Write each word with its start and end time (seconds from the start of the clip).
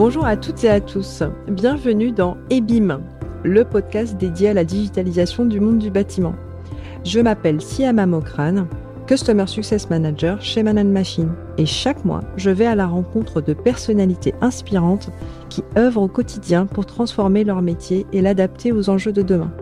Bonjour 0.00 0.24
à 0.24 0.38
toutes 0.38 0.64
et 0.64 0.70
à 0.70 0.80
tous. 0.80 1.22
Bienvenue 1.46 2.10
dans 2.10 2.38
EBIM, 2.48 3.02
le 3.44 3.64
podcast 3.66 4.16
dédié 4.16 4.48
à 4.48 4.54
la 4.54 4.64
digitalisation 4.64 5.44
du 5.44 5.60
monde 5.60 5.76
du 5.76 5.90
bâtiment. 5.90 6.34
Je 7.04 7.20
m'appelle 7.20 7.60
Siama 7.60 8.06
Mokran, 8.06 8.66
Customer 9.06 9.46
Success 9.46 9.90
Manager 9.90 10.40
chez 10.40 10.62
Man 10.62 10.90
Machine. 10.90 11.34
Et 11.58 11.66
chaque 11.66 12.02
mois, 12.06 12.22
je 12.38 12.48
vais 12.48 12.64
à 12.64 12.74
la 12.74 12.86
rencontre 12.86 13.42
de 13.42 13.52
personnalités 13.52 14.32
inspirantes 14.40 15.10
qui 15.50 15.62
œuvrent 15.76 16.00
au 16.00 16.08
quotidien 16.08 16.64
pour 16.64 16.86
transformer 16.86 17.44
leur 17.44 17.60
métier 17.60 18.06
et 18.14 18.22
l'adapter 18.22 18.72
aux 18.72 18.88
enjeux 18.88 19.12
de 19.12 19.20
demain. 19.20 19.52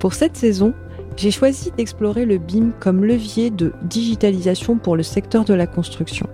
Pour 0.00 0.12
cette 0.12 0.36
saison, 0.36 0.74
j'ai 1.16 1.30
choisi 1.30 1.72
d'explorer 1.74 2.26
le 2.26 2.36
BIM 2.36 2.72
comme 2.78 3.06
levier 3.06 3.48
de 3.48 3.72
digitalisation 3.84 4.76
pour 4.76 4.96
le 4.96 5.02
secteur 5.02 5.46
de 5.46 5.54
la 5.54 5.66
construction. 5.66 6.28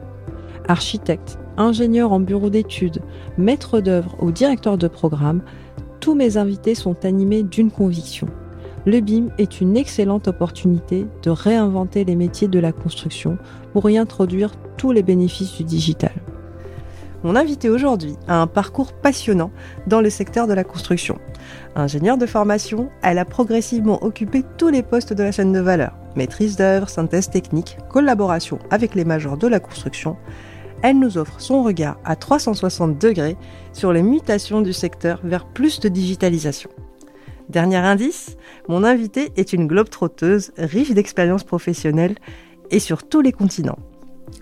Architecte, 0.67 1.39
ingénieur 1.57 2.13
en 2.13 2.21
bureau 2.21 2.51
d'études, 2.51 3.01
maître 3.39 3.81
d'œuvre 3.81 4.17
ou 4.21 4.31
directeur 4.31 4.79
de 4.79 4.89
programme, 4.89 5.43
tous 6.01 6.15
mes 6.15 6.37
invités 6.37 6.75
sont 6.75 7.05
animés 7.05 7.43
d'une 7.43 7.71
conviction. 7.71 8.29
Le 8.85 9.01
BIM 9.01 9.31
est 9.39 9.61
une 9.61 9.77
excellente 9.77 10.29
opportunité 10.29 11.07
de 11.23 11.31
réinventer 11.31 12.05
les 12.05 12.15
métiers 12.15 12.47
de 12.47 12.61
la 12.61 12.71
construction 12.71 13.37
pour 13.73 13.91
y 13.91 13.99
introduire 13.99 14.53
tous 14.77 14.93
les 14.93 15.03
bénéfices 15.03 15.57
du 15.57 15.65
digital. 15.65 16.13
Mon 17.25 17.35
invité 17.35 17.71
aujourd'hui 17.71 18.15
a 18.29 18.41
un 18.41 18.47
parcours 18.47 18.93
passionnant 18.93 19.51
dans 19.89 20.01
le 20.01 20.11
secteur 20.11 20.47
de 20.47 20.55
la 20.55 20.63
construction. 20.63 21.19
Ingénieure 21.75 22.19
de 22.19 22.27
formation, 22.27 22.89
elle 23.03 23.19
a 23.19 23.25
progressivement 23.25 24.05
occupé 24.05 24.45
tous 24.59 24.69
les 24.69 24.85
postes 24.85 25.13
de 25.13 25.25
la 25.25 25.33
chaîne 25.33 25.53
de 25.53 25.59
valeur. 25.59 25.95
Maîtrise 26.15 26.57
d'œuvre, 26.57 26.89
synthèse 26.89 27.29
technique, 27.29 27.79
collaboration 27.89 28.61
avec 28.71 28.95
les 28.95 29.05
majors 29.05 29.37
de 29.37 29.49
la 29.49 29.59
construction, 29.59 30.17
elle 30.83 30.99
nous 30.99 31.19
offre 31.19 31.41
son 31.41 31.63
regard 31.63 31.99
à 32.05 32.17
360 32.17 33.01
degrés 33.01 33.37
sur 33.73 33.93
les 33.93 34.03
mutations 34.03 34.63
du 34.63 34.73
secteur 34.73 35.21
vers 35.25 35.47
plus 35.47 35.81
de 35.81 35.89
digitalisation. 35.89 36.71
Dernier 37.49 37.77
indice, 37.77 38.37
mon 38.69 38.83
invitée 38.83 39.33
est 39.37 39.53
une 39.53 39.67
globe 39.67 39.89
trotteuse 39.89 40.53
riche 40.59 40.91
d'expériences 40.91 41.45
professionnelles 41.45 42.17
et 42.71 42.81
sur 42.81 43.07
tous 43.07 43.21
les 43.21 43.33
continents. 43.33 43.79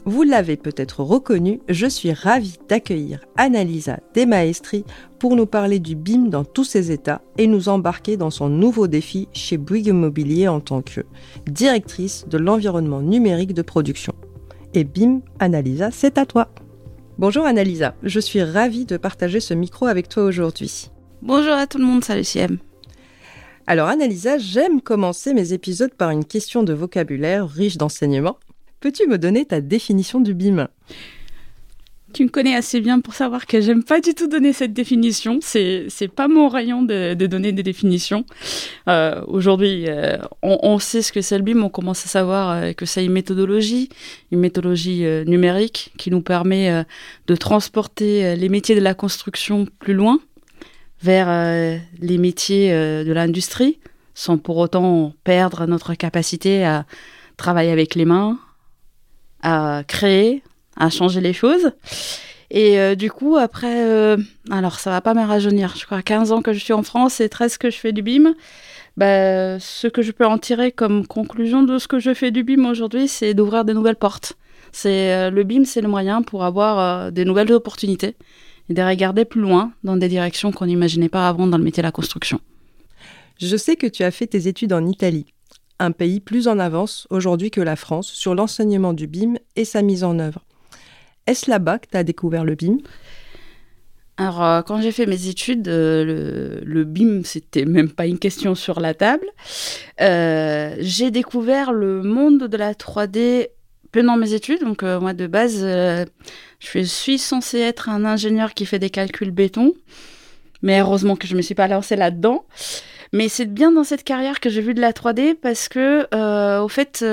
Vous 0.06 0.22
l'avez 0.22 0.56
peut-être 0.56 1.02
reconnu, 1.02 1.60
je 1.68 1.86
suis 1.86 2.12
ravie 2.12 2.58
d'accueillir 2.68 3.24
Annalisa 3.36 3.98
Desmaestri 4.14 4.84
pour 5.18 5.36
nous 5.36 5.46
parler 5.46 5.78
du 5.78 5.94
BIM 5.94 6.28
dans 6.28 6.44
tous 6.44 6.64
ses 6.64 6.90
états 6.90 7.22
et 7.38 7.46
nous 7.46 7.68
embarquer 7.68 8.16
dans 8.16 8.30
son 8.30 8.48
nouveau 8.48 8.86
défi 8.86 9.28
chez 9.32 9.56
Bouygues 9.56 9.88
Immobilier 9.88 10.48
en 10.48 10.60
tant 10.60 10.82
que 10.82 11.02
directrice 11.46 12.26
de 12.28 12.38
l'environnement 12.38 13.02
numérique 13.02 13.54
de 13.54 13.62
production. 13.62 14.14
Et 14.76 14.82
bim, 14.82 15.20
Annalisa, 15.38 15.92
c'est 15.92 16.18
à 16.18 16.26
toi. 16.26 16.48
Bonjour 17.16 17.46
Annalisa, 17.46 17.94
je 18.02 18.18
suis 18.18 18.42
ravie 18.42 18.86
de 18.86 18.96
partager 18.96 19.38
ce 19.38 19.54
micro 19.54 19.86
avec 19.86 20.08
toi 20.08 20.24
aujourd'hui. 20.24 20.90
Bonjour 21.22 21.52
à 21.52 21.68
tout 21.68 21.78
le 21.78 21.84
monde, 21.84 22.02
salut 22.02 22.24
CM. 22.24 22.58
Alors 23.68 23.86
Annalisa, 23.86 24.36
j'aime 24.36 24.80
commencer 24.80 25.32
mes 25.32 25.52
épisodes 25.52 25.94
par 25.94 26.10
une 26.10 26.24
question 26.24 26.64
de 26.64 26.72
vocabulaire 26.72 27.48
riche 27.48 27.76
d'enseignements. 27.76 28.36
Peux-tu 28.80 29.06
me 29.06 29.16
donner 29.16 29.44
ta 29.44 29.60
définition 29.60 30.20
du 30.20 30.34
BIM? 30.34 30.66
Tu 32.14 32.24
me 32.24 32.28
connais 32.28 32.54
assez 32.54 32.80
bien 32.80 33.00
pour 33.00 33.12
savoir 33.12 33.46
que 33.46 33.60
j'aime 33.60 33.82
pas 33.82 34.00
du 34.00 34.14
tout 34.14 34.28
donner 34.28 34.52
cette 34.52 34.72
définition. 34.72 35.40
C'est 35.42 35.86
c'est 35.88 36.08
pas 36.08 36.28
mon 36.28 36.48
rayon 36.48 36.82
de, 36.82 37.14
donner 37.14 37.52
des 37.52 37.62
définitions. 37.62 38.24
Euh, 38.88 39.22
aujourd'hui, 39.26 39.86
euh, 39.88 40.16
on, 40.42 40.78
sait 40.78 41.02
ce 41.02 41.12
que 41.12 41.20
c'est 41.20 41.36
le 41.36 41.44
BIM. 41.44 41.62
On 41.62 41.68
commence 41.68 42.04
à 42.04 42.08
savoir 42.08 42.50
euh, 42.50 42.72
que 42.72 42.86
c'est 42.86 43.04
une 43.04 43.12
méthodologie, 43.12 43.88
une 44.30 44.38
méthodologie 44.38 45.04
numérique 45.26 45.92
qui 45.98 46.10
nous 46.10 46.22
permet 46.22 46.84
de 47.26 47.36
transporter 47.36 48.36
les 48.36 48.48
métiers 48.48 48.76
de 48.76 48.80
la 48.80 48.94
construction 48.94 49.66
plus 49.80 49.94
loin 49.94 50.20
vers 51.02 51.28
les 52.00 52.18
métiers 52.18 52.70
de 52.70 53.12
l'industrie, 53.12 53.78
sans 54.14 54.38
pour 54.38 54.56
autant 54.58 55.12
perdre 55.24 55.66
notre 55.66 55.94
capacité 55.94 56.64
à 56.64 56.86
travailler 57.36 57.72
avec 57.72 57.94
les 57.94 58.04
mains, 58.04 58.38
à 59.42 59.82
créer, 59.86 60.42
à 60.76 60.90
changer 60.90 61.20
les 61.20 61.32
choses. 61.32 61.72
Et 62.50 62.78
euh, 62.78 62.94
du 62.94 63.10
coup, 63.10 63.36
après, 63.36 63.84
euh, 63.84 64.16
alors 64.50 64.78
ça 64.78 64.90
va 64.90 65.00
pas 65.00 65.14
me 65.14 65.24
rajeunir, 65.24 65.74
je 65.76 65.86
crois 65.86 66.02
15 66.02 66.32
ans 66.32 66.42
que 66.42 66.52
je 66.52 66.58
suis 66.58 66.72
en 66.72 66.82
France 66.82 67.20
et 67.20 67.28
13 67.28 67.58
que 67.58 67.70
je 67.70 67.76
fais 67.76 67.92
du 67.92 68.02
BIM. 68.02 68.34
Bah, 68.96 69.58
ce 69.58 69.88
que 69.88 70.02
je 70.02 70.12
peux 70.12 70.24
en 70.24 70.38
tirer 70.38 70.70
comme 70.70 71.04
conclusion 71.06 71.64
de 71.64 71.78
ce 71.78 71.88
que 71.88 71.98
je 71.98 72.14
fais 72.14 72.30
du 72.30 72.44
BIM 72.44 72.64
aujourd'hui, 72.64 73.08
c'est 73.08 73.34
d'ouvrir 73.34 73.64
des 73.64 73.74
nouvelles 73.74 73.96
portes. 73.96 74.34
C'est 74.70 75.12
euh, 75.12 75.30
le 75.30 75.42
BIM, 75.42 75.64
c'est 75.64 75.80
le 75.80 75.88
moyen 75.88 76.22
pour 76.22 76.44
avoir 76.44 77.10
des 77.10 77.24
nouvelles 77.24 77.52
opportunités 77.52 78.14
et 78.68 78.74
de 78.74 78.82
regarder 78.82 79.24
plus 79.24 79.40
loin 79.40 79.72
dans 79.82 79.96
des 79.96 80.08
directions 80.08 80.52
qu'on 80.52 80.66
n'imaginait 80.66 81.08
pas 81.08 81.28
avant 81.28 81.46
dans 81.46 81.58
le 81.58 81.64
métier 81.64 81.82
de 81.82 81.88
la 81.88 81.92
construction. 81.92 82.40
Je 83.40 83.56
sais 83.56 83.74
que 83.74 83.88
tu 83.88 84.04
as 84.04 84.12
fait 84.12 84.28
tes 84.28 84.46
études 84.46 84.72
en 84.72 84.86
Italie, 84.86 85.26
un 85.80 85.90
pays 85.90 86.20
plus 86.20 86.46
en 86.46 86.60
avance 86.60 87.08
aujourd'hui 87.10 87.50
que 87.50 87.60
la 87.60 87.74
France 87.74 88.06
sur 88.06 88.36
l'enseignement 88.36 88.92
du 88.92 89.08
BIM 89.08 89.34
et 89.56 89.64
sa 89.64 89.82
mise 89.82 90.04
en 90.04 90.20
œuvre. 90.20 90.44
Est-ce 91.26 91.50
là-bas 91.50 91.78
que 91.78 91.88
tu 91.90 91.96
as 91.96 92.04
découvert 92.04 92.44
le 92.44 92.54
BIM? 92.54 92.78
Alors, 94.16 94.44
euh, 94.44 94.62
quand 94.62 94.80
j'ai 94.80 94.92
fait 94.92 95.06
mes 95.06 95.26
études, 95.26 95.66
euh, 95.66 96.60
le, 96.62 96.84
BIM, 96.84 97.22
c'était 97.24 97.64
même 97.64 97.90
pas 97.90 98.06
une 98.06 98.18
question 98.18 98.54
sur 98.54 98.80
la 98.80 98.94
table. 98.94 99.26
Euh, 100.00 100.76
j'ai 100.78 101.10
découvert 101.10 101.72
le 101.72 102.02
monde 102.02 102.44
de 102.44 102.56
la 102.56 102.74
3D 102.74 103.48
pendant 103.90 104.16
mes 104.16 104.32
études. 104.32 104.60
Donc, 104.60 104.82
moi, 104.82 105.14
de 105.14 105.26
base, 105.26 105.64
je 105.64 106.80
suis 106.80 107.18
censée 107.18 107.58
être 107.58 107.88
un 107.88 108.04
ingénieur 108.04 108.54
qui 108.54 108.66
fait 108.66 108.78
des 108.78 108.90
calculs 108.90 109.32
béton. 109.32 109.72
Mais 110.62 110.80
heureusement 110.80 111.16
que 111.16 111.26
je 111.26 111.32
ne 111.32 111.38
me 111.38 111.42
suis 111.42 111.54
pas 111.54 111.68
lancée 111.68 111.96
là-dedans. 111.96 112.44
Mais 113.12 113.28
c'est 113.28 113.46
bien 113.46 113.70
dans 113.70 113.84
cette 113.84 114.02
carrière 114.02 114.40
que 114.40 114.48
j'ai 114.48 114.60
vu 114.60 114.74
de 114.74 114.80
la 114.80 114.92
3D 114.92 115.34
parce 115.34 115.68
que, 115.68 116.06
au 116.60 116.68
fait, 116.68 117.04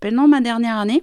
pendant 0.00 0.28
ma 0.28 0.40
dernière 0.40 0.76
année, 0.76 1.02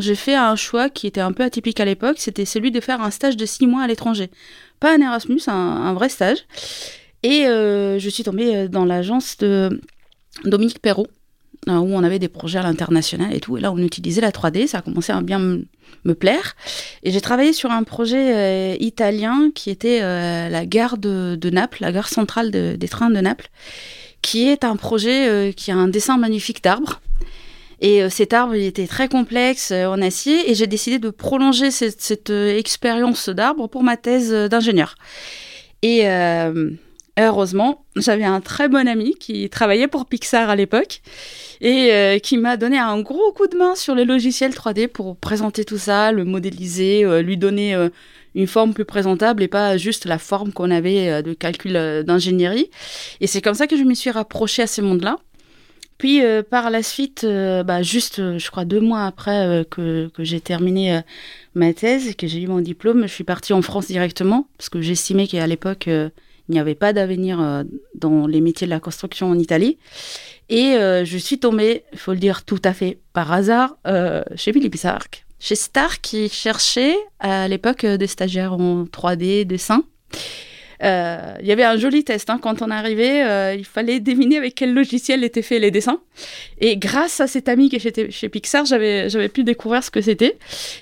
j'ai 0.00 0.14
fait 0.14 0.34
un 0.34 0.56
choix 0.56 0.88
qui 0.88 1.06
était 1.06 1.20
un 1.20 1.32
peu 1.32 1.42
atypique 1.42 1.80
à 1.80 1.84
l'époque, 1.84 2.16
c'était 2.18 2.44
celui 2.44 2.70
de 2.70 2.80
faire 2.80 3.00
un 3.00 3.10
stage 3.10 3.36
de 3.36 3.46
six 3.46 3.66
mois 3.66 3.82
à 3.82 3.86
l'étranger. 3.86 4.30
Pas 4.78 4.94
un 4.94 5.00
Erasmus, 5.00 5.40
un, 5.46 5.92
vrai 5.94 6.08
stage. 6.08 6.38
Et 7.22 7.46
euh, 7.46 7.98
je 7.98 8.08
suis 8.08 8.22
tombée 8.22 8.56
euh, 8.56 8.68
dans 8.68 8.84
l'agence 8.84 9.36
de 9.38 9.80
Dominique 10.44 10.80
Perrault, 10.80 11.08
euh, 11.68 11.76
où 11.76 11.94
on 11.94 12.02
avait 12.02 12.18
des 12.18 12.28
projets 12.28 12.58
à 12.58 12.62
l'international 12.62 13.34
et 13.34 13.40
tout. 13.40 13.58
Et 13.58 13.60
là, 13.60 13.72
on 13.72 13.78
utilisait 13.78 14.22
la 14.22 14.30
3D, 14.30 14.66
ça 14.66 14.78
a 14.78 14.82
commencé 14.82 15.12
à 15.12 15.20
bien 15.20 15.38
me 15.38 16.14
plaire. 16.14 16.56
Et 17.02 17.10
j'ai 17.10 17.20
travaillé 17.20 17.52
sur 17.52 17.70
un 17.70 17.82
projet 17.82 18.78
italien 18.78 19.50
qui 19.54 19.68
était 19.68 20.00
la 20.00 20.64
gare 20.64 20.96
de, 20.96 21.50
Naples, 21.50 21.78
la 21.82 21.92
gare 21.92 22.08
centrale 22.08 22.50
des 22.50 22.88
trains 22.88 23.10
de 23.10 23.20
Naples, 23.20 23.50
qui 24.22 24.48
est 24.48 24.64
un 24.64 24.76
projet 24.76 25.52
qui 25.54 25.70
a 25.70 25.76
un 25.76 25.88
dessin 25.88 26.16
magnifique 26.16 26.64
d'arbres 26.64 27.02
et 27.80 28.02
euh, 28.02 28.08
cet 28.10 28.32
arbre, 28.32 28.54
il 28.54 28.64
était 28.64 28.86
très 28.86 29.08
complexe 29.08 29.70
euh, 29.72 29.86
en 29.86 30.00
acier 30.02 30.50
et 30.50 30.54
j'ai 30.54 30.66
décidé 30.66 30.98
de 30.98 31.10
prolonger 31.10 31.70
cette, 31.70 32.30
euh, 32.30 32.56
expérience 32.56 33.28
d'arbre 33.28 33.68
pour 33.68 33.82
ma 33.82 33.96
thèse 33.96 34.32
d'ingénieur. 34.32 34.94
Et 35.82 36.06
heureusement, 37.18 37.86
j'avais 37.96 38.24
un 38.24 38.42
très 38.42 38.68
bon 38.68 38.86
ami 38.86 39.14
qui 39.18 39.48
travaillait 39.48 39.88
pour 39.88 40.04
Pixar 40.04 40.50
à 40.50 40.56
l'époque 40.56 41.00
et 41.62 42.20
qui 42.22 42.36
m'a 42.36 42.58
donné 42.58 42.78
un 42.78 43.00
gros 43.00 43.32
coup 43.32 43.46
de 43.46 43.56
main 43.56 43.74
sur 43.74 43.94
les 43.94 44.04
logiciels 44.04 44.52
3D 44.52 44.88
pour 44.88 45.16
présenter 45.16 45.64
tout 45.64 45.78
ça, 45.78 46.12
le 46.12 46.26
modéliser, 46.26 47.22
lui 47.22 47.38
donner 47.38 47.74
une 48.34 48.46
forme 48.46 48.74
plus 48.74 48.84
présentable 48.84 49.42
et 49.42 49.48
pas 49.48 49.78
juste 49.78 50.04
la 50.04 50.18
forme 50.18 50.52
qu'on 50.52 50.70
avait 50.70 51.22
de 51.22 51.32
calcul 51.32 52.04
d'ingénierie. 52.06 52.70
Et 53.22 53.26
c'est 53.26 53.40
comme 53.40 53.54
ça 53.54 53.66
que 53.66 53.78
je 53.78 53.84
me 53.84 53.94
suis 53.94 54.10
rapprochée 54.10 54.60
à 54.60 54.66
ce 54.66 54.82
monde-là. 54.82 55.16
Puis 56.00 56.24
euh, 56.24 56.42
par 56.42 56.70
la 56.70 56.82
suite, 56.82 57.24
euh, 57.24 57.62
bah, 57.62 57.82
juste, 57.82 58.20
euh, 58.20 58.38
je 58.38 58.50
crois, 58.50 58.64
deux 58.64 58.80
mois 58.80 59.04
après 59.04 59.66
que, 59.70 60.08
que 60.08 60.24
j'ai 60.24 60.40
terminé 60.40 61.02
ma 61.54 61.74
thèse 61.74 62.08
et 62.08 62.14
que 62.14 62.26
j'ai 62.26 62.40
eu 62.40 62.46
mon 62.46 62.60
diplôme, 62.60 63.02
je 63.02 63.12
suis 63.12 63.22
partie 63.22 63.52
en 63.52 63.60
France 63.60 63.86
directement 63.86 64.48
parce 64.56 64.70
que 64.70 64.80
j'estimais 64.80 65.26
qu'à 65.26 65.46
l'époque, 65.46 65.88
il 65.88 66.10
n'y 66.48 66.58
avait 66.58 66.74
pas 66.74 66.94
d'avenir 66.94 67.64
dans 67.94 68.26
les 68.26 68.40
métiers 68.40 68.66
de 68.66 68.70
la 68.70 68.80
construction 68.80 69.28
en 69.28 69.38
Italie. 69.38 69.76
Et 70.48 70.72
je 70.78 71.18
suis 71.18 71.38
tombée, 71.38 71.84
il 71.92 71.98
faut 71.98 72.12
le 72.12 72.18
dire 72.18 72.44
tout 72.46 72.62
à 72.64 72.72
fait 72.72 72.98
par 73.12 73.30
hasard, 73.30 73.76
chez 74.36 74.54
Philippe 74.54 74.76
Stark. 74.76 75.26
Chez 75.38 75.54
Stark, 75.54 76.00
qui 76.00 76.30
cherchait 76.30 76.96
à 77.18 77.46
l'époque 77.46 77.84
des 77.84 78.06
stagiaires 78.06 78.54
en 78.54 78.84
3D, 78.84 79.44
dessin. 79.44 79.84
Euh, 80.82 81.34
il 81.40 81.46
y 81.46 81.52
avait 81.52 81.64
un 81.64 81.76
joli 81.76 82.04
test. 82.04 82.30
Hein. 82.30 82.38
Quand 82.40 82.62
on 82.62 82.70
arrivait, 82.70 83.22
euh, 83.22 83.54
il 83.54 83.64
fallait 83.64 84.00
deviner 84.00 84.38
avec 84.38 84.54
quel 84.54 84.72
logiciel 84.72 85.24
étaient 85.24 85.42
faits 85.42 85.60
les 85.60 85.70
dessins. 85.70 86.00
Et 86.60 86.76
grâce 86.76 87.20
à 87.20 87.26
cet 87.26 87.48
ami 87.48 87.68
qui 87.68 87.76
était 87.76 88.10
chez 88.10 88.28
Pixar, 88.28 88.64
j'avais 88.64 89.28
pu 89.28 89.44
découvrir 89.44 89.84
ce 89.84 89.90
que 89.90 90.00
c'était. 90.00 90.38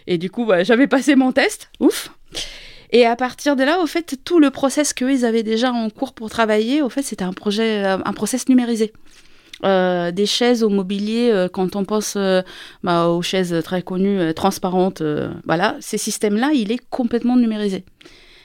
Et 0.06 0.18
du 0.18 0.30
coup, 0.30 0.44
bah, 0.46 0.62
j'avais 0.62 0.86
passé 0.86 1.16
mon 1.16 1.32
test. 1.32 1.70
Ouf 1.80 2.10
et 2.90 3.04
à 3.04 3.16
partir 3.16 3.54
de 3.54 3.64
là, 3.64 3.80
au 3.80 3.86
fait, 3.86 4.16
tout 4.24 4.40
le 4.40 4.48
process 4.50 4.94
qu'eux, 4.94 5.22
avaient 5.26 5.42
déjà 5.42 5.70
en 5.70 5.90
cours 5.90 6.14
pour 6.14 6.30
travailler, 6.30 6.80
au 6.80 6.88
fait, 6.88 7.02
c'était 7.02 7.22
un 7.22 7.34
projet, 7.34 7.84
euh, 7.84 7.98
un 8.02 8.12
process 8.14 8.48
numérisé. 8.48 8.94
des 9.62 10.26
chaises 10.26 10.62
au 10.62 10.70
mobilier, 10.70 11.48
quand 11.52 11.76
on 11.76 11.84
pense 11.84 12.16
bah, 12.82 13.08
aux 13.08 13.20
chaises 13.20 13.54
très 13.62 13.82
connues, 13.82 14.32
transparentes, 14.32 15.02
voilà, 15.44 15.76
ces 15.80 15.98
systèmes-là, 15.98 16.52
il 16.54 16.72
est 16.72 16.80
complètement 16.88 17.36
numérisé. 17.36 17.84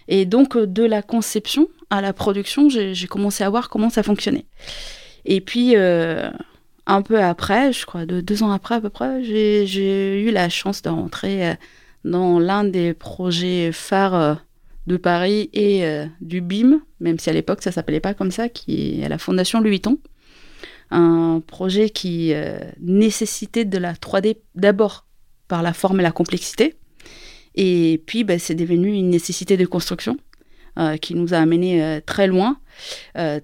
Et 0.07 0.25
donc, 0.25 0.57
de 0.57 0.83
la 0.83 1.01
conception 1.01 1.67
à 1.89 2.01
la 2.01 2.13
production, 2.13 2.69
j'ai 2.69 3.07
commencé 3.07 3.43
à 3.43 3.49
voir 3.49 3.69
comment 3.69 3.89
ça 3.89 4.03
fonctionnait. 4.03 4.45
Et 5.25 5.41
puis, 5.41 5.75
un 5.75 7.01
peu 7.01 7.21
après, 7.21 7.71
je 7.71 7.85
crois, 7.85 8.05
de 8.05 8.21
deux 8.21 8.43
ans 8.43 8.51
après 8.51 8.75
à 8.75 8.81
peu 8.81 8.89
près, 8.89 9.23
j'ai 9.23 10.21
eu 10.21 10.31
la 10.31 10.49
chance 10.49 10.81
de 10.81 10.89
rentrer 10.89 11.55
dans 12.03 12.39
l'un 12.39 12.63
des 12.63 12.93
projets 12.93 13.71
phares 13.71 14.43
de 14.87 14.97
Paris 14.97 15.49
et 15.53 15.85
euh, 15.85 16.05
du 16.21 16.41
BIM, 16.41 16.81
même 16.99 17.19
si 17.19 17.29
à 17.29 17.33
l'époque 17.33 17.61
ça 17.61 17.71
s'appelait 17.71 17.99
pas 17.99 18.13
comme 18.13 18.31
ça, 18.31 18.49
qui 18.49 19.01
est 19.01 19.09
la 19.09 19.17
Fondation 19.17 19.59
Louis 19.59 19.71
Vuitton. 19.71 19.97
Un 20.91 21.41
projet 21.45 21.89
qui 21.89 22.33
euh, 22.33 22.59
nécessitait 22.79 23.65
de 23.65 23.77
la 23.77 23.93
3D 23.93 24.37
d'abord 24.55 25.07
par 25.47 25.63
la 25.63 25.73
forme 25.73 25.99
et 25.99 26.03
la 26.03 26.11
complexité. 26.11 26.75
Et 27.55 28.01
puis, 28.05 28.23
bah, 28.23 28.39
c'est 28.39 28.55
devenu 28.55 28.93
une 28.93 29.09
nécessité 29.09 29.57
de 29.57 29.65
construction 29.65 30.17
euh, 30.79 30.97
qui 30.97 31.15
nous 31.15 31.33
a 31.33 31.37
amené 31.37 32.01
très 32.05 32.27
loin. 32.27 32.57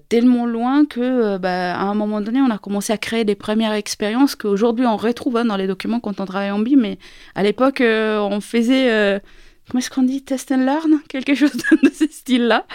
tellement 0.08 0.46
loin 0.46 0.84
que 0.84 1.38
bah, 1.38 1.76
à 1.76 1.84
un 1.84 1.94
moment 1.94 2.20
donné, 2.20 2.40
on 2.40 2.50
a 2.50 2.58
commencé 2.58 2.92
à 2.92 2.98
créer 2.98 3.24
des 3.24 3.36
premières 3.36 3.72
expériences 3.72 4.34
qu'aujourd'hui 4.34 4.86
on 4.86 4.96
retrouve 4.96 5.36
hein, 5.36 5.44
dans 5.44 5.56
les 5.56 5.68
documents 5.68 6.00
quand 6.00 6.20
on 6.20 6.26
travaille 6.26 6.50
en 6.50 6.58
BIM. 6.58 6.80
Mais 6.80 6.98
à 7.34 7.42
l'époque, 7.42 7.82
on 7.82 8.40
faisait 8.40 9.20
comment 9.70 9.78
est-ce 9.78 9.90
qu'on 9.90 10.02
dit, 10.02 10.22
test 10.22 10.50
and 10.52 10.64
learn, 10.64 11.00
quelque 11.08 11.34
chose 11.34 11.52
de 11.52 11.90
ce 11.90 12.06
style-là. 12.06 12.66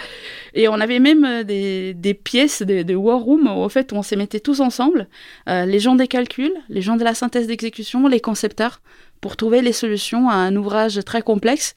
Et 0.54 0.68
on 0.68 0.74
avait 0.74 0.98
même 0.98 1.24
euh, 1.24 1.44
des, 1.44 2.14
pièces, 2.14 2.62
des, 2.62 2.84
des, 2.84 2.94
war 2.94 3.20
rooms, 3.20 3.46
où, 3.46 3.62
au 3.62 3.68
fait, 3.68 3.92
on 3.92 4.02
se 4.02 4.14
mettait 4.14 4.40
tous 4.40 4.60
ensemble, 4.60 5.08
euh, 5.48 5.66
les 5.66 5.78
gens 5.78 5.94
des 5.94 6.08
calculs, 6.08 6.54
les 6.68 6.82
gens 6.82 6.96
de 6.96 7.04
la 7.04 7.14
synthèse 7.14 7.46
d'exécution, 7.46 8.08
les 8.08 8.20
concepteurs, 8.20 8.80
pour 9.26 9.36
trouver 9.36 9.60
les 9.60 9.72
solutions 9.72 10.30
à 10.30 10.34
un 10.34 10.54
ouvrage 10.54 11.00
très 11.04 11.20
complexe 11.20 11.74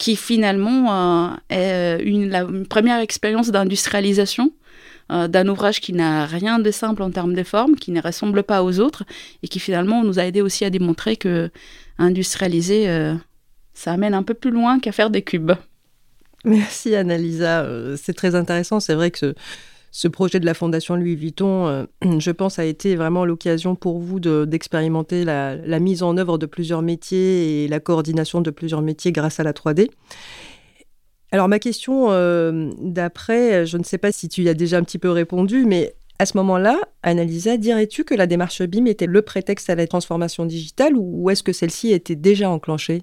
qui 0.00 0.16
finalement 0.16 0.92
euh, 0.92 1.36
est 1.48 2.02
une, 2.02 2.28
la, 2.30 2.44
première 2.68 2.98
expérience 2.98 3.50
d'industrialisation 3.50 4.52
d'un 5.08 5.48
ouvrage 5.48 5.80
qui 5.80 5.92
n'a 5.92 6.24
rien 6.24 6.60
de 6.60 6.70
simple 6.70 7.02
en 7.02 7.10
termes 7.10 7.34
de 7.34 7.42
forme, 7.42 7.74
qui 7.74 7.90
ne 7.90 8.00
ressemble 8.00 8.44
pas 8.44 8.62
aux 8.62 8.78
autres, 8.78 9.02
et 9.42 9.48
qui 9.48 9.58
finalement 9.58 10.04
nous 10.04 10.20
a 10.20 10.24
aidé 10.24 10.40
aussi 10.40 10.64
à 10.64 10.70
démontrer 10.70 11.16
que 11.16 11.50
industrialiser 11.98 12.86
ça 13.74 13.92
amène 13.92 14.14
un 14.14 14.22
peu 14.22 14.34
plus 14.34 14.50
loin 14.50 14.78
qu'à 14.78 14.92
faire 14.92 15.10
des 15.10 15.22
cubes. 15.22 15.52
Merci 16.44 16.94
Annalisa, 16.94 17.62
euh, 17.62 17.96
c'est 18.00 18.14
très 18.14 18.34
intéressant. 18.34 18.80
C'est 18.80 18.94
vrai 18.94 19.10
que 19.10 19.18
ce, 19.18 19.34
projet 20.08 20.40
de 20.40 20.46
la 20.46 20.54
Fondation 20.54 20.94
Louis 20.94 21.16
Vuitton, 21.16 21.66
euh, 21.66 21.84
je 22.18 22.30
pense, 22.30 22.58
a 22.58 22.64
été 22.64 22.96
vraiment 22.96 23.24
l'occasion 23.24 23.74
pour 23.74 23.98
vous 23.98 24.20
d'expérimenter 24.20 25.24
la, 25.24 25.80
mise 25.80 26.02
en 26.02 26.16
œuvre 26.16 26.38
de 26.38 26.46
plusieurs 26.46 26.82
métiers 26.82 27.64
et 27.64 27.68
la 27.68 27.80
coordination 27.80 28.40
de 28.40 28.50
plusieurs 28.50 28.82
métiers 28.82 29.12
grâce 29.12 29.40
à 29.40 29.42
la 29.42 29.52
3D. 29.52 29.90
Alors 31.32 31.48
ma 31.48 31.58
question 31.58 32.08
euh, 32.10 32.70
d'après, 32.80 33.64
je 33.64 33.78
ne 33.78 33.84
sais 33.84 33.98
pas 33.98 34.10
si 34.10 34.28
tu 34.28 34.42
y 34.42 34.48
as 34.48 34.54
déjà 34.54 34.78
un 34.78 34.82
petit 34.82 34.98
peu 34.98 35.10
répondu, 35.10 35.64
mais 35.64 35.94
à 36.18 36.26
ce 36.26 36.36
moment-là, 36.36 36.78
Annalisa, 37.02 37.56
dirais-tu 37.56 38.04
que 38.04 38.14
la 38.14 38.26
démarche 38.26 38.62
BIM 38.62 38.86
était 38.86 39.06
le 39.06 39.22
prétexte 39.22 39.70
à 39.70 39.74
la 39.74 39.86
transformation 39.86 40.44
digitale 40.44 40.92
ou 40.96 41.30
est-ce 41.30 41.42
que 41.42 41.52
celle-ci 41.52 41.92
était 41.92 42.16
déjà 42.16 42.50
enclenchée? 42.50 43.02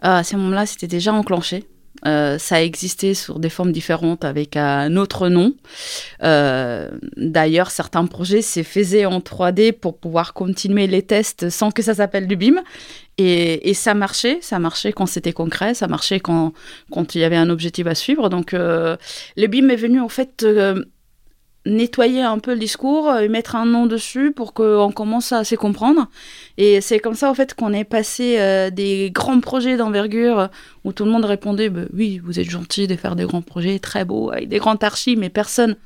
À 0.00 0.22
ce 0.22 0.36
moment-là, 0.36 0.66
c'était 0.66 0.86
déjà 0.86 1.12
enclenché. 1.12 1.64
Euh, 2.06 2.38
ça 2.38 2.62
existait 2.62 3.14
sous 3.14 3.38
des 3.38 3.48
formes 3.48 3.72
différentes 3.72 4.24
avec 4.24 4.56
un 4.56 4.96
autre 4.96 5.28
nom. 5.28 5.54
Euh, 6.22 6.90
d'ailleurs, 7.16 7.70
certains 7.70 8.04
projets 8.06 8.42
se 8.42 8.62
faisaient 8.62 9.06
en 9.06 9.20
3D 9.20 9.72
pour 9.72 9.96
pouvoir 9.96 10.34
continuer 10.34 10.86
les 10.86 11.02
tests 11.02 11.48
sans 11.48 11.70
que 11.70 11.82
ça 11.82 11.94
s'appelle 11.94 12.26
du 12.26 12.36
BIM. 12.36 12.62
Et, 13.16 13.74
ça 13.74 13.94
marchait, 13.94 14.38
ça 14.40 14.58
marchait 14.58 14.92
quand 14.92 15.06
c'était 15.06 15.32
concret, 15.32 15.74
ça 15.74 15.86
marchait 15.86 16.18
quand, 16.18 16.52
quand 16.90 17.14
il 17.14 17.20
y 17.20 17.24
avait 17.24 17.36
un 17.36 17.48
objectif 17.48 17.86
à 17.86 17.94
suivre. 17.94 18.28
Donc, 18.28 18.54
euh, 18.54 18.96
le 19.36 19.46
BIM 19.46 19.68
est 19.70 19.76
venu 19.76 20.00
en 20.00 20.08
fait 20.08 20.44
nettoyer 21.66 22.22
un 22.22 22.38
peu 22.38 22.52
le 22.52 22.58
discours, 22.58 23.16
et 23.16 23.28
mettre 23.28 23.56
un 23.56 23.66
nom 23.66 23.86
dessus 23.86 24.32
pour 24.32 24.52
qu'on 24.52 24.92
commence 24.92 25.32
à 25.32 25.44
se 25.44 25.54
comprendre. 25.54 26.08
Et 26.58 26.80
c'est 26.80 26.98
comme 26.98 27.14
ça, 27.14 27.30
en 27.30 27.34
fait, 27.34 27.54
qu'on 27.54 27.72
est 27.72 27.84
passé 27.84 28.36
euh, 28.38 28.70
des 28.70 29.10
grands 29.10 29.40
projets 29.40 29.76
d'envergure 29.76 30.48
où 30.84 30.92
tout 30.92 31.04
le 31.04 31.10
monde 31.10 31.24
répondait 31.24 31.70
bah, 31.70 31.82
Oui, 31.92 32.20
vous 32.22 32.38
êtes 32.38 32.50
gentil 32.50 32.86
de 32.86 32.96
faire 32.96 33.16
des 33.16 33.24
grands 33.24 33.42
projets 33.42 33.78
très 33.78 34.04
beaux, 34.04 34.30
avec 34.30 34.48
des 34.48 34.58
grands 34.58 34.76
archis, 34.76 35.16
mais 35.16 35.30
personne 35.30 35.76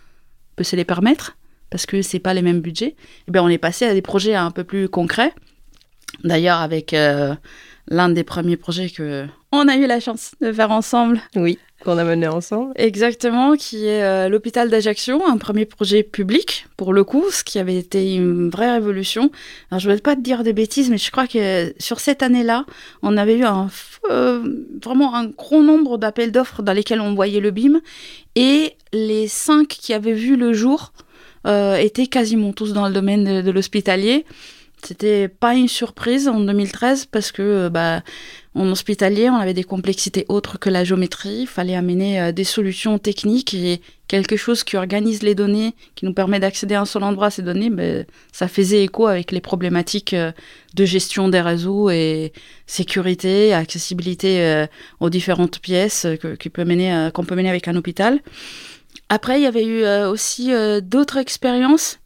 peut 0.57 0.65
se 0.65 0.77
les 0.77 0.85
permettre 0.85 1.37
parce 1.71 1.87
que 1.87 2.03
c'est 2.03 2.19
pas 2.19 2.35
les 2.35 2.43
mêmes 2.43 2.61
budgets. 2.61 2.87
Et 2.87 2.97
eh 3.29 3.31
bien, 3.31 3.43
on 3.43 3.49
est 3.49 3.59
passé 3.59 3.85
à 3.85 3.95
des 3.95 4.03
projets 4.03 4.35
un 4.35 4.51
peu 4.51 4.65
plus 4.65 4.89
concrets. 4.89 5.35
D'ailleurs, 6.25 6.59
avec 6.59 6.95
euh, 6.95 7.35
l'un 7.89 8.09
des 8.09 8.25
premiers 8.25 8.57
projets 8.57 8.89
que 8.89 9.27
on 9.53 9.69
a 9.69 9.77
eu 9.77 9.87
la 9.87 10.01
chance 10.01 10.33
de 10.41 10.53
faire 10.53 10.71
ensemble. 10.71 11.21
Oui 11.37 11.59
qu'on 11.85 11.97
a 11.97 12.05
mené 12.05 12.27
ensemble. 12.27 12.73
Exactement, 12.77 13.57
qui 13.57 13.87
est 13.87 14.03
euh, 14.03 14.29
l'hôpital 14.29 14.69
d'Ajaccio, 14.69 15.23
un 15.25 15.37
premier 15.37 15.65
projet 15.65 16.03
public 16.03 16.67
pour 16.77 16.93
le 16.93 17.05
coup, 17.05 17.25
ce 17.31 17.45
qui 17.45 17.59
avait 17.59 17.77
été 17.77 18.15
une 18.17 18.51
vraie 18.51 18.73
révolution. 18.73 19.31
Alors 19.71 19.79
je 19.79 19.89
ne 19.89 19.95
vais 19.95 20.01
pas 20.01 20.17
te 20.17 20.21
dire 20.21 20.43
des 20.43 20.53
bêtises, 20.53 20.91
mais 20.91 20.99
je 20.99 21.11
crois 21.11 21.27
que 21.27 21.73
sur 21.79 22.01
cette 22.01 22.23
année-là, 22.23 22.67
on 23.03 23.17
avait 23.17 23.39
eu 23.39 23.45
un, 23.45 23.69
euh, 24.11 24.43
vraiment 24.83 25.15
un 25.15 25.27
gros 25.27 25.63
nombre 25.63 25.99
d'appels 25.99 26.33
d'offres 26.33 26.63
dans 26.63 26.73
lesquels 26.73 27.01
on 27.01 27.15
voyait 27.15 27.41
le 27.41 27.53
BIM, 27.53 27.81
et 28.35 28.75
les 28.93 29.29
cinq 29.29 29.69
qui 29.69 29.95
avaient 29.95 30.13
vu 30.13 30.37
le 30.37 30.53
jour 30.53 30.93
euh, 31.47 31.77
étaient 31.77 32.09
quasiment 32.09 32.53
tous 32.53 32.73
dans 32.73 32.89
le 32.89 32.95
domaine 32.95 33.43
de, 33.43 33.51
l'hospitalier. 33.53 34.25
C'était 34.83 35.29
pas 35.29 35.55
une 35.55 35.69
surprise 35.69 36.29
en 36.29 36.39
2013 36.41 37.07
parce 37.07 37.33
que 37.33 37.69
bah 37.69 38.03
en 38.59 38.71
hospitalier, 38.73 39.31
on 39.31 39.37
avait 39.37 39.55
des 39.55 39.63
complexités 39.63 40.27
autres 40.29 40.59
que 40.59 40.69
la 40.69 40.83
géométrie. 40.83 41.43
Il 41.43 41.47
fallait 41.47 41.77
amener 41.77 42.21
euh, 42.21 42.33
des 42.33 42.43
solutions 42.45 42.99
techniques 42.99 43.55
et 43.55 43.81
quelque 44.09 44.37
chose 44.37 44.65
qui 44.65 44.77
organise 44.77 45.23
les 45.23 45.37
données, 45.37 45.75
qui 45.95 46.05
nous 46.05 46.13
permet 46.13 46.41
d'accéder 46.41 46.75
à 46.75 46.81
un 46.81 46.85
seul 46.85 47.05
endroit 47.05 47.27
à 47.27 47.31
ces 47.31 47.43
données. 47.43 47.71
Ben, 47.71 48.05
ça 48.33 48.49
faisait 48.49 48.83
écho 48.83 49.07
avec 49.07 49.31
les 49.31 49.41
problématiques 49.41 50.13
euh, 50.13 50.33
de 50.75 50.85
gestion 50.85 51.29
des 51.29 51.41
réseaux 51.41 51.89
et 51.91 52.33
sécurité, 52.67 53.55
accessibilité 53.55 54.43
euh, 54.43 54.67
aux 54.99 55.09
différentes 55.09 55.61
pièces 55.61 56.07
qu'on 56.21 56.51
peut, 56.51 56.65
mener, 56.65 57.11
qu'on 57.15 57.25
peut 57.25 57.37
mener 57.37 57.51
avec 57.51 57.69
un 57.69 57.77
hôpital. 57.77 58.19
Après, 59.09 59.39
il 59.39 59.45
y 59.45 59.47
avait 59.47 59.65
eu 59.65 59.87
aussi 60.07 60.51
d'autres 60.83 61.17
expériences 61.17 61.99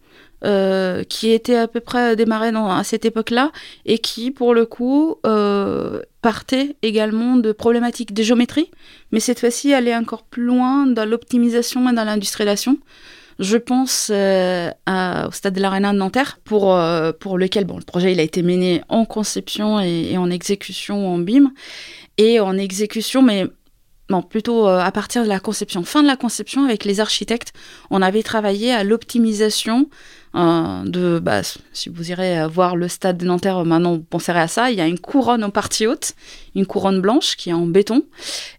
euh, 0.45 1.05
qui 1.05 1.31
était 1.31 1.57
à 1.57 1.69
peu 1.69 1.81
près 1.81 2.17
démarré 2.17 2.53
dans, 2.53 2.71
à 2.71 2.85
cette 2.85 3.05
époque-là 3.05 3.53
et 3.87 3.99
qui, 3.99 4.31
pour 4.31 4.55
le 4.55 4.67
coup, 4.67 5.17
euh, 5.27 6.01
partait 6.21 6.77
également 6.83 7.37
de 7.37 7.53
problématiques 7.53 8.13
de 8.13 8.23
géométrie, 8.23 8.71
mais 9.13 9.21
cette 9.21 9.41
fois-ci 9.41 9.73
allait 9.73 9.95
encore 9.97 10.25
plus 10.25 10.45
loin 10.45 10.87
dans 10.87 11.09
l'optimisation 11.09 11.89
et 11.89 11.95
dans 11.95 12.05
l'industrialisation. 12.05 12.79
Je 13.39 13.57
pense 13.57 14.11
euh, 14.13 14.71
au 14.89 15.33
stade 15.33 15.55
de 15.55 15.61
l'Arena 15.61 15.93
de 15.93 15.99
Nanterre, 15.99 16.39
pour, 16.45 16.79
pour 17.19 17.39
lequel 17.39 17.65
bon, 17.65 17.77
le 17.79 17.85
projet 17.85 18.13
il 18.13 18.21
a 18.21 18.23
été 18.23 18.43
mené 18.43 18.83
en 18.89 19.05
conception 19.05 19.81
et, 19.81 20.13
et 20.13 20.19
en 20.19 20.31
exécution 20.31 21.09
en 21.09 21.19
BIM. 21.19 21.53
Et 22.19 22.41
en 22.41 22.59
exécution, 22.59 23.23
mais 23.23 23.47
non, 24.11 24.23
plutôt 24.23 24.67
à 24.67 24.91
partir 24.93 25.23
de 25.23 25.29
la 25.29 25.41
conception. 25.41 25.85
Fin 25.85 26.03
de 26.03 26.07
la 26.07 26.17
conception, 26.17 26.65
avec 26.65 26.85
les 26.85 27.01
architectes, 27.01 27.53
on 27.91 28.03
avait 28.03 28.23
travaillé 28.23 28.73
à 28.73 28.85
l'optimisation 28.85 29.89
de, 30.35 31.19
bah, 31.19 31.43
si 31.73 31.89
vous 31.89 32.11
irez 32.11 32.47
voir 32.49 32.77
le 32.77 32.89
stade 32.89 33.19
de 33.19 33.27
Nanterre, 33.27 33.65
maintenant 33.65 33.95
vous 33.95 34.03
penserez 34.03 34.41
à 34.41 34.49
ça, 34.49 34.71
il 34.71 34.79
y 34.79 34.81
a 34.81 34.87
une 34.87 34.99
couronne 34.99 35.45
en 35.45 35.51
partie 35.51 35.87
haute, 35.87 36.15
une 36.55 36.67
couronne 36.67 37.01
blanche 37.01 37.37
qui 37.37 37.51
est 37.51 37.55
en 37.55 37.67
béton. 37.67 38.03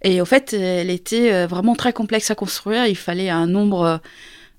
Et 0.03 0.21
au 0.21 0.25
fait, 0.25 0.53
elle 0.53 0.89
était 0.89 1.33
euh, 1.33 1.47
vraiment 1.47 1.75
très 1.75 1.93
complexe 1.93 2.31
à 2.31 2.35
construire. 2.35 2.87
Il 2.87 2.95
fallait 2.95 3.29
un 3.29 3.47
nombre 3.47 3.81
euh, 3.83 3.97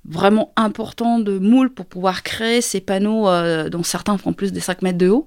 vraiment 0.05 0.53
important 0.57 1.19
de 1.19 1.39
moules 1.39 1.71
pour 1.71 1.87
pouvoir 1.87 2.23
créer 2.23 2.61
ces 2.61 2.81
panneaux 2.81 3.29
euh, 3.29 3.69
dont 3.69 3.83
certains 3.83 4.19
font 4.19 4.33
plus 4.33 4.53
de 4.53 4.61
5 4.61 4.83
mètres 4.83 4.99
de 4.99 5.09
haut 5.09 5.27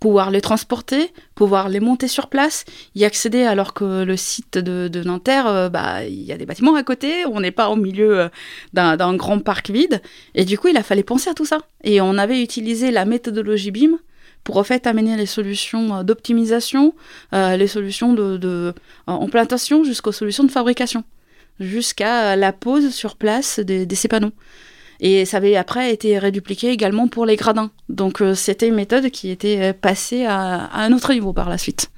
pouvoir 0.00 0.30
les 0.30 0.40
transporter, 0.40 1.12
pouvoir 1.34 1.68
les 1.68 1.80
monter 1.80 2.08
sur 2.08 2.28
place, 2.28 2.64
y 2.94 3.04
accéder 3.04 3.42
alors 3.42 3.74
que 3.74 4.04
le 4.04 4.16
site 4.16 4.58
de, 4.58 5.02
Nanterre, 5.02 5.46
euh, 5.46 5.68
bah, 5.68 6.04
il 6.04 6.22
y 6.22 6.32
a 6.32 6.36
des 6.36 6.46
bâtiments 6.46 6.74
à 6.74 6.82
côté, 6.82 7.24
on 7.26 7.40
n'est 7.40 7.50
pas 7.50 7.68
au 7.68 7.76
milieu 7.76 8.20
euh, 8.20 8.28
d'un 8.72 9.14
grand 9.14 9.38
parc 9.40 9.70
vide. 9.70 10.02
Et 10.34 10.44
du 10.44 10.58
coup, 10.58 10.68
il 10.68 10.76
a 10.76 10.82
fallu 10.82 11.04
penser 11.04 11.30
à 11.30 11.34
tout 11.34 11.44
ça. 11.44 11.58
Et 11.84 12.00
on 12.00 12.18
avait 12.18 12.42
utilisé 12.42 12.90
la 12.90 13.04
méthodologie 13.04 13.70
BIM 13.70 13.98
pour 14.44 14.58
en 14.58 14.64
fait 14.64 14.86
amener 14.86 15.16
les 15.16 15.26
solutions 15.26 15.96
euh, 15.96 16.02
d'optimisation, 16.02 16.94
les 17.32 17.66
solutions 17.66 18.12
de, 18.12 18.36
de 18.36 18.74
jusqu'aux 19.84 20.12
solutions 20.12 20.44
de 20.44 20.50
fabrication, 20.50 21.04
jusqu'à 21.60 22.36
la 22.36 22.52
pose 22.52 22.90
sur 22.90 23.16
place 23.16 23.60
de 23.60 23.94
ces 23.94 24.08
panneaux. 24.08 24.32
Et 25.00 25.24
ça 25.24 25.38
avait 25.38 25.56
après 25.56 25.92
été 25.92 26.18
rédupliqué 26.18 26.70
également 26.70 27.08
pour 27.08 27.26
les 27.26 27.36
gradins. 27.36 27.70
Donc 27.88 28.20
euh, 28.20 28.34
c'était 28.34 28.68
une 28.68 28.74
méthode 28.74 29.10
qui 29.10 29.30
était 29.30 29.60
euh, 29.60 29.72
passée 29.72 30.24
à, 30.24 30.70
un 30.74 30.92
autre 30.92 31.12
niveau 31.12 31.32
par 31.32 31.48
la 31.48 31.58
suite. 31.58 31.90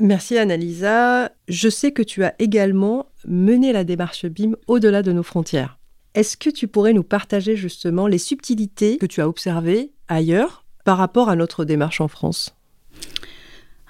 Merci 0.00 0.38
Annalisa. 0.38 1.32
Je 1.48 1.68
sais 1.68 1.92
que 1.92 2.02
tu 2.02 2.24
as 2.24 2.34
également 2.38 3.06
mené 3.26 3.72
la 3.72 3.84
démarche 3.84 4.26
BIM 4.26 4.52
au-delà 4.66 5.02
de 5.02 5.12
nos 5.12 5.24
frontières. 5.24 5.78
Est-ce 6.14 6.36
que 6.36 6.50
tu 6.50 6.68
pourrais 6.68 6.92
nous 6.92 7.02
partager 7.02 7.56
justement 7.56 8.06
les 8.06 8.18
subtilités 8.18 8.98
que 8.98 9.06
tu 9.06 9.20
as 9.20 9.28
observées 9.28 9.92
ailleurs 10.08 10.64
par 10.84 10.98
rapport 10.98 11.28
à 11.28 11.36
notre 11.36 11.64
démarche 11.64 12.00
en 12.00 12.08
France? 12.08 12.54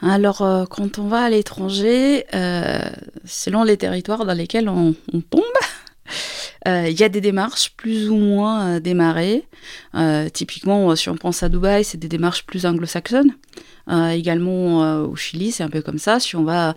Alors, 0.00 0.43
euh, 0.43 0.65
quand 0.65 0.99
on 0.99 1.09
va 1.09 1.23
à 1.23 1.31
l'étranger, 1.31 2.25
euh, 2.35 2.79
selon 3.25 3.65
les 3.65 3.77
territoires 3.77 4.25
dans 4.25 4.35
lesquels 4.35 4.69
on, 4.69 4.95
tombe, 5.31 5.43
il 6.67 6.99
y 6.99 7.03
a 7.03 7.09
des 7.09 7.21
démarches 7.21 7.73
plus 7.77 8.09
ou 8.11 8.17
moins 8.17 8.81
démarrées. 8.81 9.45
typiquement, 10.33 10.95
si 10.97 11.09
on 11.09 11.17
pense 11.17 11.43
à 11.43 11.49
Dubaï, 11.49 11.85
c'est 11.85 11.99
des 11.99 12.09
démarches 12.09 12.45
plus 12.45 12.67
anglo-saxonnes. 12.67 13.33
également 13.88 15.03
au 15.03 15.17
Chili, 15.17 15.53
c'est 15.53 15.62
un 15.62 15.71
peu 15.71 15.83
comme 15.83 15.99
ça. 15.99 16.21
Si 16.21 16.37
on 16.37 16.45
va 16.45 16.75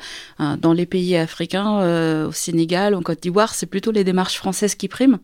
dans 0.57 0.73
les 0.73 0.85
pays 0.85 1.15
africains, 1.17 2.25
au 2.27 2.31
Sénégal, 2.31 2.95
en 2.95 3.01
Côte 3.01 3.21
d'Ivoire, 3.21 3.53
c'est 3.53 3.65
plutôt 3.65 3.91
les 3.91 4.03
démarches 4.03 4.37
françaises 4.37 4.75
qui 4.75 4.87
priment. 4.87 5.19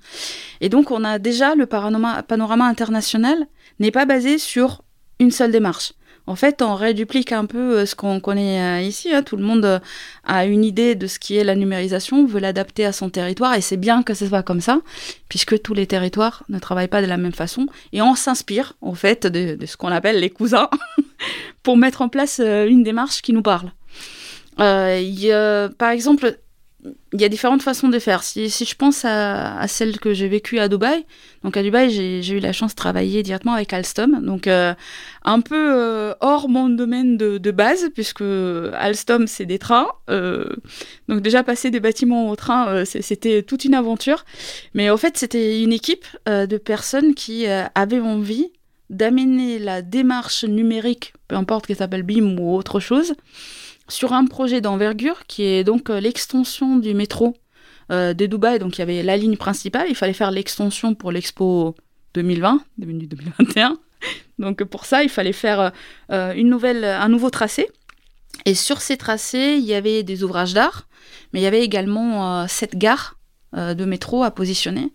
Et 0.62 0.70
donc, 0.70 0.92
on 0.92 1.04
a 1.04 1.20
déjà 1.20 1.56
le 1.56 1.66
panorama 1.66 2.66
international 2.66 3.48
n'est 3.80 3.92
pas 3.92 4.06
basé 4.06 4.38
sur 4.38 4.84
une 5.20 5.32
seule 5.32 5.52
démarche. 5.52 5.94
En 6.28 6.36
fait, 6.36 6.62
on 6.62 6.76
réduplique 6.76 7.32
un 7.32 7.46
peu 7.46 7.80
euh, 7.80 7.86
ce 7.86 7.96
qu'on 7.96 8.20
connaît 8.20 8.62
euh, 8.62 8.82
ici. 8.82 9.14
Hein. 9.14 9.24
Tout 9.24 9.38
le 9.38 9.44
monde 9.44 9.64
euh, 9.64 9.80
a 10.26 10.46
une 10.46 10.66
idée 10.66 10.94
de 10.94 11.08
ce 11.08 11.20
qui 11.20 11.38
est 11.38 11.44
la 11.46 11.56
numérisation, 11.56 12.26
veut 12.26 12.42
l'adapter 12.42 12.86
à 12.86 12.92
son 12.92 13.10
territoire, 13.10 13.56
et 13.56 13.62
c'est 13.62 13.78
bien 13.78 14.04
que 14.04 14.14
ce 14.14 14.28
soit 14.28 14.44
comme 14.44 14.60
ça, 14.60 14.80
puisque 15.30 15.62
tous 15.62 15.74
les 15.74 15.88
territoires 15.88 16.44
ne 16.50 16.60
travaillent 16.60 16.90
pas 16.90 17.02
de 17.02 17.08
la 17.08 17.16
même 17.16 17.32
façon, 17.32 17.68
et 17.94 18.02
on 18.02 18.14
s'inspire, 18.14 18.74
en 18.82 18.94
fait, 18.94 19.26
de, 19.26 19.58
ce 19.66 19.78
qu'on 19.78 19.88
appelle 19.88 20.20
les 20.20 20.30
cousins, 20.30 20.70
pour 21.64 21.78
mettre 21.78 22.02
en 22.02 22.10
place 22.10 22.40
une 22.40 22.84
démarche 22.84 23.22
qui 23.22 23.32
nous 23.32 23.42
parle. 23.42 23.72
par 24.58 25.90
exemple, 25.92 26.38
il 27.14 27.22
y 27.22 27.24
a 27.26 27.30
différentes 27.30 27.62
façons 27.62 27.88
de 27.88 28.00
faire. 28.00 28.24
Si, 28.24 28.50
je 28.50 28.76
pense 28.76 29.06
à, 29.06 29.66
celle 29.68 30.00
que 30.00 30.14
j'ai 30.14 30.28
vécue 30.28 30.60
à 30.60 30.68
Dubaï, 30.68 31.06
donc 31.44 31.56
à 31.56 31.64
Dubaï, 31.64 31.90
j'ai 31.90 32.34
eu 32.34 32.40
la 32.40 32.54
chance 32.54 32.72
de 32.72 32.76
travailler 32.76 33.24
directement 33.24 33.54
avec 33.54 33.72
Alstom, 33.72 34.24
donc 34.26 34.48
euh, 34.48 34.74
un 35.24 35.42
peu 35.42 35.56
euh, 35.56 36.14
hors 36.20 36.50
mon 36.50 36.70
domaine 36.70 37.18
de, 37.18 37.52
base, 37.52 37.90
puisque 37.94 38.24
Alstom, 38.74 39.28
c'est 39.28 39.46
des 39.46 39.60
trains. 39.60 39.88
Euh, 40.10 40.46
donc 41.08 41.22
déjà, 41.22 41.44
passer 41.44 41.72
des 41.72 41.80
bâtiments 41.80 42.30
au 42.30 42.36
train, 42.36 42.84
c'était 42.86 43.44
toute 43.44 43.66
une 43.66 43.74
aventure. 43.74 44.26
Mais 44.74 44.90
en 44.90 44.98
fait, 44.98 45.18
c'était 45.18 45.62
une 45.62 45.74
équipe 45.74 46.06
de 46.28 46.58
personnes 46.58 47.16
qui 47.16 47.46
avaient 47.48 48.00
envie 48.00 48.52
d'amener 48.90 49.60
la 49.60 49.82
démarche 49.82 50.46
numérique, 50.46 51.14
peu 51.28 51.36
importe 51.36 51.68
qu'elle 51.68 51.78
s'appelle 51.78 52.04
BIM 52.04 52.38
ou 52.40 52.56
autre 52.56 52.80
chose, 52.80 53.14
sur 53.88 54.14
un 54.14 54.26
projet 54.26 54.62
d'envergure 54.62 55.26
qui 55.28 55.44
est 55.44 55.64
donc 55.64 55.90
euh, 55.90 56.00
l'extension 56.00 56.78
du 56.78 56.94
métro 56.94 57.36
euh, 57.92 58.14
de 58.14 58.26
Dubaï. 58.26 58.60
Donc 58.60 58.78
il 58.78 58.80
y 58.80 58.82
avait 58.82 59.04
la 59.04 59.18
ligne 59.18 59.38
principale, 59.38 59.88
il 59.90 59.96
fallait 59.96 60.14
faire 60.14 60.32
l'extension 60.32 60.96
pour 60.96 61.12
l'Expo 61.12 61.76
2020, 62.14 62.62
devenu 62.78 63.08
2021. 63.08 63.78
Donc 64.40 64.64
pour 64.64 64.86
ça, 64.86 65.04
il 65.04 65.10
fallait 65.10 65.34
faire 65.34 65.72
euh, 66.12 66.34
une 66.34 66.50
nouvelle, 66.50 66.84
un 66.84 67.10
nouveau 67.10 67.30
tracé. 67.30 67.70
Et 68.46 68.56
sur 68.56 68.82
ces 68.82 68.98
tracés, 68.98 69.56
il 69.58 69.66
y 69.66 69.74
avait 69.74 70.04
des 70.04 70.24
ouvrages 70.24 70.54
d'art, 70.54 70.88
mais 71.34 71.40
il 71.40 71.44
y 71.44 71.48
avait 71.48 71.64
également 71.64 72.48
sept 72.48 72.78
gares 72.78 73.18
de 73.54 73.86
métro 73.86 74.24
à 74.24 74.30
positionner. 74.30 74.92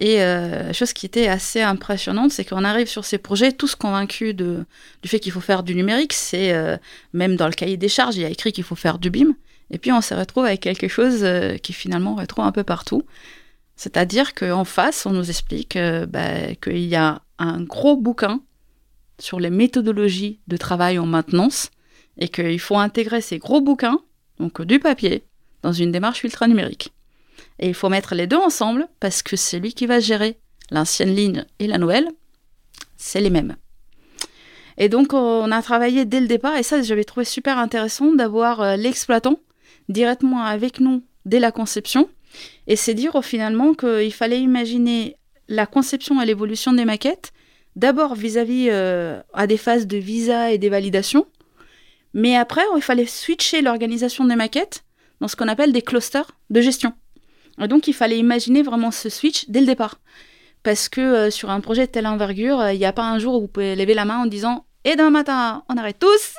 Et 0.00 0.22
euh, 0.22 0.72
chose 0.72 0.94
qui 0.94 1.04
était 1.04 1.28
assez 1.28 1.60
impressionnante, 1.60 2.32
c'est 2.32 2.46
qu'on 2.46 2.64
arrive 2.64 2.88
sur 2.88 3.04
ces 3.04 3.18
projets 3.18 3.52
tous 3.52 3.74
convaincus 3.74 4.34
du 4.34 4.64
fait 5.04 5.20
qu'il 5.20 5.30
faut 5.30 5.40
faire 5.40 5.62
du 5.62 5.74
numérique. 5.74 6.14
C'est 6.14 6.54
euh, 6.54 6.78
même 7.12 7.36
dans 7.36 7.46
le 7.46 7.52
cahier 7.52 7.76
des 7.76 7.90
charges, 7.90 8.16
il 8.16 8.22
y 8.22 8.24
a 8.24 8.30
écrit 8.30 8.52
qu'il 8.52 8.64
faut 8.64 8.74
faire 8.74 8.98
du 8.98 9.10
BIM. 9.10 9.34
Et 9.70 9.78
puis 9.78 9.92
on 9.92 10.00
se 10.00 10.14
retrouve 10.14 10.46
avec 10.46 10.60
quelque 10.60 10.88
chose 10.88 11.20
euh, 11.22 11.58
qui 11.58 11.74
finalement 11.74 12.14
retrouve 12.14 12.46
un 12.46 12.52
peu 12.52 12.64
partout. 12.64 13.02
C'est-à-dire 13.76 14.34
qu'en 14.34 14.64
face, 14.64 15.04
on 15.04 15.12
nous 15.12 15.28
explique 15.28 15.78
bah, 16.08 16.54
qu'il 16.62 16.84
y 16.84 16.96
a 16.96 17.22
un 17.38 17.62
gros 17.62 17.96
bouquin 17.96 18.40
sur 19.18 19.40
les 19.40 19.48
méthodologies 19.48 20.38
de 20.48 20.56
travail 20.58 20.98
en 20.98 21.06
maintenance 21.06 21.70
et 22.18 22.28
qu'il 22.28 22.60
faut 22.60 22.76
intégrer 22.76 23.22
ces 23.22 23.38
gros 23.38 23.62
bouquins, 23.62 23.98
donc 24.38 24.60
du 24.60 24.80
papier, 24.80 25.24
dans 25.62 25.72
une 25.72 25.92
démarche 25.92 26.24
ultra 26.24 26.46
numérique. 26.46 26.92
Et 27.60 27.68
il 27.68 27.74
faut 27.74 27.88
mettre 27.88 28.14
les 28.14 28.26
deux 28.26 28.36
ensemble 28.36 28.88
parce 28.98 29.22
que 29.22 29.36
c'est 29.36 29.60
lui 29.60 29.72
qui 29.72 29.86
va 29.86 30.00
gérer 30.00 30.38
l'ancienne 30.70 31.14
ligne 31.14 31.44
et 31.58 31.66
la 31.66 31.78
nouvelle. 31.78 32.08
C'est 32.96 33.20
les 33.20 33.30
mêmes. 33.30 33.56
Et 34.78 34.88
donc, 34.88 35.12
on 35.12 35.52
a 35.52 35.62
travaillé 35.62 36.06
dès 36.06 36.20
le 36.20 36.26
départ, 36.26 36.56
et 36.56 36.62
ça, 36.62 36.80
j'avais 36.80 37.04
trouvé 37.04 37.26
super 37.26 37.58
intéressant 37.58 38.12
d'avoir 38.12 38.62
euh, 38.62 38.76
l'exploitant 38.76 39.38
directement 39.90 40.42
avec 40.42 40.80
nous 40.80 41.04
dès 41.26 41.38
la 41.38 41.52
conception. 41.52 42.08
Et 42.66 42.76
c'est 42.76 42.94
dire 42.94 43.22
finalement 43.22 43.74
qu'il 43.74 44.12
fallait 44.12 44.40
imaginer 44.40 45.16
la 45.48 45.66
conception 45.66 46.22
et 46.22 46.26
l'évolution 46.26 46.72
des 46.72 46.86
maquettes, 46.86 47.32
d'abord 47.76 48.14
vis-à-vis 48.14 48.68
euh, 48.70 49.20
à 49.34 49.46
des 49.46 49.58
phases 49.58 49.86
de 49.86 49.98
visa 49.98 50.50
et 50.50 50.58
des 50.58 50.70
validations, 50.70 51.26
mais 52.14 52.36
après, 52.36 52.62
il 52.74 52.82
fallait 52.82 53.06
switcher 53.06 53.62
l'organisation 53.62 54.24
des 54.24 54.36
maquettes 54.36 54.84
dans 55.20 55.28
ce 55.28 55.36
qu'on 55.36 55.48
appelle 55.48 55.72
des 55.72 55.82
clusters 55.82 56.30
de 56.48 56.60
gestion. 56.60 56.92
Et 57.60 57.68
donc, 57.68 57.88
il 57.88 57.92
fallait 57.92 58.18
imaginer 58.18 58.62
vraiment 58.62 58.90
ce 58.90 59.08
switch 59.08 59.48
dès 59.48 59.60
le 59.60 59.66
départ. 59.66 60.00
Parce 60.62 60.88
que 60.88 61.00
euh, 61.00 61.30
sur 61.30 61.50
un 61.50 61.60
projet 61.60 61.86
de 61.86 61.90
telle 61.90 62.06
envergure, 62.06 62.60
euh, 62.60 62.72
il 62.72 62.78
n'y 62.78 62.84
a 62.84 62.92
pas 62.92 63.04
un 63.04 63.18
jour 63.18 63.36
où 63.36 63.40
vous 63.42 63.48
pouvez 63.48 63.76
lever 63.76 63.94
la 63.94 64.04
main 64.04 64.18
en 64.18 64.26
disant 64.26 64.66
Et 64.84 64.96
demain 64.96 65.10
matin, 65.10 65.64
on 65.68 65.76
arrête 65.76 65.98
tous 65.98 66.34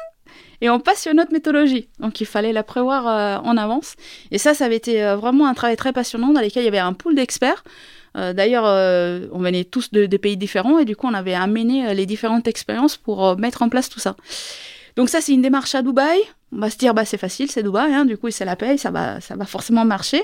et 0.64 0.70
on 0.70 0.80
passe 0.80 1.02
sur 1.02 1.14
notre 1.16 1.34
méthodologie. 1.34 1.90
Donc, 2.00 2.22
il 2.22 2.28
fallait 2.28 2.54
la 2.54 2.62
prévoir 2.62 3.08
euh, 3.08 3.38
en 3.44 3.58
avance. 3.58 3.96
Et 4.30 4.38
ça, 4.38 4.54
ça 4.54 4.66
avait 4.66 4.76
été 4.76 5.02
vraiment 5.16 5.48
un 5.48 5.56
travail 5.56 5.76
très 5.76 5.92
passionnant 5.92 6.34
dans 6.34 6.42
lequel 6.42 6.62
il 6.64 6.66
y 6.66 6.70
avait 6.70 6.78
un 6.78 6.94
pool 6.94 7.16
d'experts. 7.16 7.64
D'ailleurs, 8.14 8.66
on 9.32 9.40
venait 9.40 9.64
tous 9.64 9.90
de, 9.92 10.06
pays 10.18 10.36
différents 10.36 10.78
et 10.78 10.84
du 10.84 10.98
coup, 10.98 11.08
on 11.08 11.14
avait 11.14 11.34
amené 11.34 11.96
les 11.96 12.06
différentes 12.06 12.46
expériences 12.46 12.98
pour 12.98 13.38
mettre 13.38 13.62
en 13.62 13.70
place 13.70 13.88
tout 13.88 14.02
ça. 14.02 14.18
Donc 14.98 15.08
ça, 15.08 15.22
c'est 15.22 15.32
une 15.32 15.42
démarche 15.42 15.76
à 15.76 15.82
Dubaï. 15.82 16.20
On 16.52 16.60
va 16.60 16.70
se 16.70 16.78
dire, 16.78 16.94
bah, 16.94 17.06
c'est 17.06 17.18
facile, 17.18 17.50
c'est 17.50 17.64
Dubaï, 17.64 17.94
hein, 17.94 18.04
du 18.04 18.18
coup, 18.18 18.30
c'est 18.30 18.44
la 18.44 18.58
paye, 18.58 18.78
ça 18.78 18.92
va, 18.92 19.22
ça 19.22 19.36
va 19.36 19.46
forcément 19.46 19.86
marcher. 19.86 20.22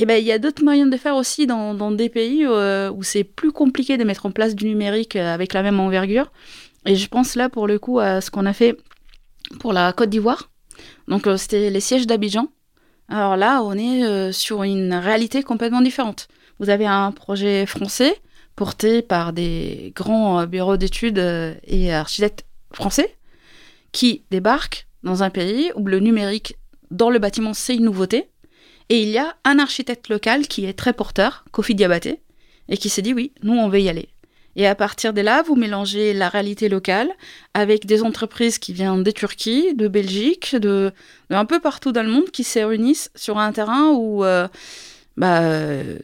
Et 0.00 0.04
eh 0.04 0.06
ben, 0.06 0.18
il 0.18 0.24
y 0.24 0.32
a 0.32 0.38
d'autres 0.38 0.64
moyens 0.64 0.90
de 0.90 0.96
faire 0.96 1.14
aussi 1.14 1.46
dans, 1.46 1.90
des 1.90 2.08
pays 2.08 2.46
euh, 2.46 2.90
où 2.90 3.02
c'est 3.02 3.22
plus 3.22 3.52
compliqué 3.52 3.98
de 3.98 4.04
mettre 4.04 4.24
en 4.24 4.30
place 4.30 4.54
du 4.54 4.64
numérique 4.64 5.14
euh, 5.14 5.34
avec 5.34 5.52
la 5.52 5.62
même 5.62 5.78
envergure. 5.78 6.32
Et 6.86 6.96
je 6.96 7.06
pense 7.06 7.34
là, 7.34 7.50
pour 7.50 7.66
le 7.66 7.78
coup, 7.78 7.98
à 7.98 8.22
ce 8.22 8.30
qu'on 8.30 8.46
a 8.46 8.54
fait 8.54 8.78
pour 9.58 9.74
la 9.74 9.92
Côte 9.92 10.08
d'Ivoire. 10.08 10.50
Donc, 11.06 11.26
euh, 11.26 11.36
c'était 11.36 11.68
les 11.68 11.80
sièges 11.80 12.06
d'Abidjan. 12.06 12.48
Alors 13.10 13.36
là, 13.36 13.62
on 13.62 13.74
est 13.74 14.32
sur 14.32 14.62
une 14.62 14.94
réalité 14.94 15.42
complètement 15.42 15.82
différente. 15.82 16.28
Vous 16.60 16.70
avez 16.70 16.86
un 16.86 17.12
projet 17.12 17.66
français 17.66 18.16
porté 18.56 19.02
par 19.02 19.34
des 19.34 19.92
grands 19.94 20.46
bureaux 20.46 20.78
d'études 20.78 21.18
et 21.18 21.92
architectes 21.92 22.46
français 22.72 23.18
qui 23.92 24.24
débarquent 24.30 24.86
dans 25.02 25.22
un 25.22 25.28
pays 25.28 25.72
où 25.74 25.86
le 25.86 26.00
numérique 26.00 26.56
dans 26.90 27.10
le 27.10 27.18
bâtiment, 27.18 27.52
c'est 27.52 27.76
une 27.76 27.84
nouveauté 27.84 28.29
et 28.90 29.02
il 29.02 29.08
y 29.08 29.18
a 29.18 29.36
un 29.44 29.58
architecte 29.58 30.08
local 30.08 30.48
qui 30.48 30.66
est 30.66 30.72
très 30.72 30.92
porteur, 30.92 31.44
Kofi 31.52 31.74
Diabaté, 31.74 32.20
et 32.68 32.76
qui 32.76 32.88
s'est 32.88 33.02
dit 33.02 33.14
oui, 33.14 33.32
nous 33.42 33.54
on 33.54 33.68
veut 33.68 33.80
y 33.80 33.88
aller. 33.88 34.08
Et 34.56 34.66
à 34.66 34.74
partir 34.74 35.12
de 35.12 35.20
là, 35.20 35.42
vous 35.42 35.54
mélangez 35.54 36.12
la 36.12 36.28
réalité 36.28 36.68
locale 36.68 37.08
avec 37.54 37.86
des 37.86 38.02
entreprises 38.02 38.58
qui 38.58 38.72
viennent 38.72 39.04
de 39.04 39.10
Turquie, 39.12 39.74
de 39.74 39.86
Belgique, 39.86 40.56
de, 40.56 40.92
un 41.30 41.44
peu 41.44 41.60
partout 41.60 41.92
dans 41.92 42.02
le 42.02 42.10
monde 42.10 42.30
qui 42.32 42.42
se 42.42 42.58
réunissent 42.58 43.10
sur 43.14 43.38
un 43.38 43.52
terrain 43.52 43.90
où 43.92 44.24
euh, 44.24 44.48
bah, 45.16 45.52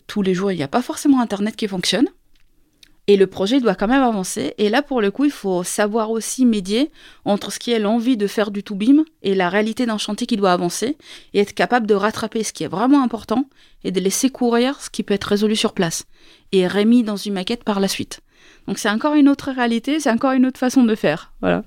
tous 0.07 0.23
les 0.23 0.33
jours 0.33 0.53
il 0.53 0.57
n'y 0.57 0.63
a 0.63 0.69
pas 0.69 0.83
forcément 0.83 1.21
Internet 1.21 1.57
qui 1.57 1.67
fonctionne. 1.67 2.09
Et 3.09 3.17
le 3.17 3.27
projet 3.27 3.61
doit 3.61 3.77
quand 3.77 3.87
même 3.87 4.03
avancer. 4.03 4.55
Et 4.59 4.69
là, 4.69 4.83
pour 4.83 5.01
le 5.01 5.11
coup, 5.13 5.25
il 5.25 5.31
faut 5.31 5.63
savoir 5.63 6.11
aussi 6.11 6.45
médier 6.45 6.91
entre 7.25 7.53
ce 7.53 7.59
qui 7.61 7.71
est 7.71 7.79
l'envie 7.79 8.17
de 8.17 8.27
faire 8.27 8.51
du 8.51 8.65
tout 8.65 8.75
bim 8.75 9.05
et 9.23 9.35
la 9.35 9.49
réalité 9.49 9.87
d'un 9.87 9.99
chantier 9.99 10.27
qui 10.27 10.37
doit 10.37 10.53
avancer 10.53 10.97
et 11.33 11.41
être 11.41 11.55
capable 11.55 11.87
de 11.87 11.95
rattraper 11.95 12.43
ce 12.43 12.53
qui 12.53 12.65
est 12.65 12.69
vraiment 12.69 13.03
important 13.03 13.49
et 13.85 13.93
de 13.93 14.01
laisser 14.01 14.31
courir 14.31 14.81
ce 14.81 14.91
qui 14.91 15.05
peut 15.05 15.15
être 15.15 15.25
résolu 15.25 15.55
sur 15.55 15.73
place 15.73 16.05
et 16.51 16.67
remis 16.67 17.05
dans 17.05 17.17
une 17.17 17.35
maquette 17.35 17.63
par 17.63 17.79
la 17.79 17.89
suite. 17.89 18.21
Donc 18.67 18.79
c'est 18.79 18.91
encore 18.91 19.15
une 19.15 19.29
autre 19.29 19.53
réalité, 19.53 20.01
c'est 20.01 20.11
encore 20.11 20.33
une 20.33 20.47
autre 20.47 20.59
façon 20.59 20.83
de 20.83 20.95
faire. 20.95 21.33
Voilà. 21.41 21.63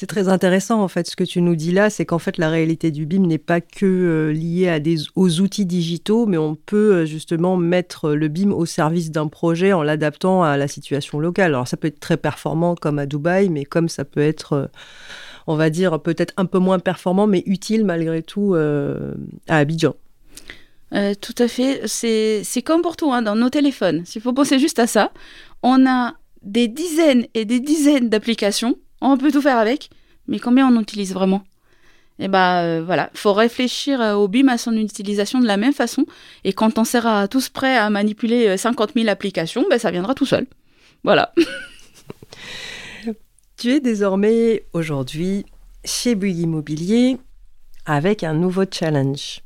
C'est 0.00 0.06
très 0.06 0.28
intéressant 0.28 0.80
en 0.80 0.86
fait 0.86 1.08
ce 1.08 1.16
que 1.16 1.24
tu 1.24 1.42
nous 1.42 1.56
dis 1.56 1.72
là, 1.72 1.90
c'est 1.90 2.06
qu'en 2.06 2.20
fait 2.20 2.38
la 2.38 2.50
réalité 2.50 2.92
du 2.92 3.04
BIM 3.04 3.26
n'est 3.26 3.36
pas 3.36 3.60
que 3.60 3.84
euh, 3.84 4.32
liée 4.32 4.80
aux 5.16 5.40
outils 5.40 5.66
digitaux, 5.66 6.24
mais 6.24 6.38
on 6.38 6.54
peut 6.54 6.94
euh, 6.94 7.04
justement 7.04 7.56
mettre 7.56 8.12
le 8.12 8.28
BIM 8.28 8.52
au 8.52 8.64
service 8.64 9.10
d'un 9.10 9.26
projet 9.26 9.72
en 9.72 9.82
l'adaptant 9.82 10.44
à 10.44 10.56
la 10.56 10.68
situation 10.68 11.18
locale. 11.18 11.46
Alors 11.46 11.66
ça 11.66 11.76
peut 11.76 11.88
être 11.88 11.98
très 11.98 12.16
performant 12.16 12.76
comme 12.76 13.00
à 13.00 13.06
Dubaï, 13.06 13.48
mais 13.48 13.64
comme 13.64 13.88
ça 13.88 14.04
peut 14.04 14.20
être, 14.20 14.52
euh, 14.52 14.66
on 15.48 15.56
va 15.56 15.68
dire, 15.68 16.00
peut-être 16.00 16.32
un 16.36 16.46
peu 16.46 16.60
moins 16.60 16.78
performant, 16.78 17.26
mais 17.26 17.42
utile 17.46 17.84
malgré 17.84 18.22
tout 18.22 18.54
à 18.54 19.56
Abidjan. 19.56 19.96
tout 20.92 21.34
à 21.38 21.48
fait. 21.48 21.82
C'est 21.88 22.62
comme 22.62 22.82
pour 22.82 22.96
tout, 22.96 23.12
hein, 23.12 23.22
dans 23.22 23.34
nos 23.34 23.50
téléphones. 23.50 24.04
S'il 24.04 24.22
faut 24.22 24.32
penser 24.32 24.60
juste 24.60 24.78
à 24.78 24.86
ça, 24.86 25.10
on 25.64 25.88
a 25.88 26.14
des 26.42 26.68
dizaines 26.68 27.26
et 27.34 27.44
des 27.44 27.58
dizaines 27.58 28.08
d'applications 28.08 28.76
on 29.00 29.16
peut 29.16 29.32
tout 29.32 29.42
faire 29.42 29.58
avec, 29.58 29.90
mais 30.26 30.38
combien 30.38 30.68
on 30.68 30.80
utilise 30.80 31.12
vraiment? 31.12 31.44
Et 32.20 32.24
eh 32.24 32.28
bah 32.28 32.62
ben, 32.62 32.82
voilà, 32.82 33.10
faut 33.14 33.32
réfléchir 33.32 34.00
euh, 34.00 34.14
au 34.14 34.26
BIM 34.26 34.48
à 34.48 34.58
son 34.58 34.76
utilisation 34.76 35.38
de 35.38 35.46
la 35.46 35.56
même 35.56 35.72
façon. 35.72 36.04
Et 36.42 36.52
quand 36.52 36.76
on 36.76 36.84
sera 36.84 37.28
tous 37.28 37.48
prêts 37.48 37.76
à 37.76 37.90
manipuler 37.90 38.56
50 38.56 38.90
euh, 38.90 39.00
000 39.02 39.08
applications, 39.08 39.64
ben, 39.70 39.78
ça 39.78 39.92
viendra 39.92 40.14
tout 40.14 40.26
seul. 40.26 40.46
Voilà. 41.04 41.32
tu 43.56 43.70
es 43.70 43.78
désormais 43.78 44.64
aujourd'hui 44.72 45.46
chez 45.84 46.16
Bouygues 46.16 46.40
Immobilier 46.40 47.18
avec 47.86 48.24
un 48.24 48.34
nouveau 48.34 48.64
challenge. 48.68 49.40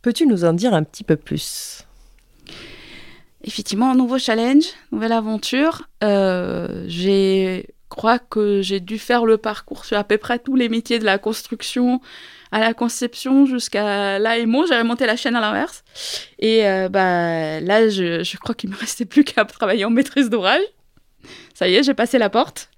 Peux-tu 0.00 0.26
nous 0.26 0.44
en 0.44 0.54
dire 0.54 0.72
un 0.72 0.82
petit 0.82 1.04
peu 1.04 1.16
plus? 1.16 1.82
Effectivement, 3.44 3.90
un 3.90 3.94
nouveau 3.94 4.18
challenge, 4.18 4.64
nouvelle 4.92 5.12
aventure. 5.12 5.82
Euh, 6.02 6.86
j'ai 6.88 7.68
crois 7.96 8.18
que 8.18 8.60
j'ai 8.62 8.78
dû 8.78 8.98
faire 8.98 9.24
le 9.24 9.38
parcours 9.38 9.84
sur 9.84 9.96
à 9.96 10.04
peu 10.04 10.18
près 10.18 10.38
tous 10.38 10.54
les 10.54 10.68
métiers 10.68 10.98
de 10.98 11.04
la 11.04 11.18
construction 11.18 12.00
à 12.52 12.60
la 12.60 12.74
conception 12.74 13.46
jusqu'à 13.46 14.18
l'AMO. 14.18 14.66
J'avais 14.66 14.84
monté 14.84 15.06
la 15.06 15.16
chaîne 15.16 15.34
à 15.34 15.40
l'inverse. 15.40 15.82
Et 16.38 16.66
euh, 16.66 16.88
bah, 16.88 17.58
là, 17.60 17.88
je, 17.88 18.22
je 18.22 18.36
crois 18.36 18.54
qu'il 18.54 18.70
me 18.70 18.76
restait 18.76 19.06
plus 19.06 19.24
qu'à 19.24 19.44
travailler 19.44 19.84
en 19.84 19.90
maîtrise 19.90 20.30
d'ouvrage. 20.30 20.62
Ça 21.54 21.68
y 21.68 21.74
est, 21.74 21.82
j'ai 21.82 21.94
passé 21.94 22.18
la 22.18 22.30
porte. 22.30 22.70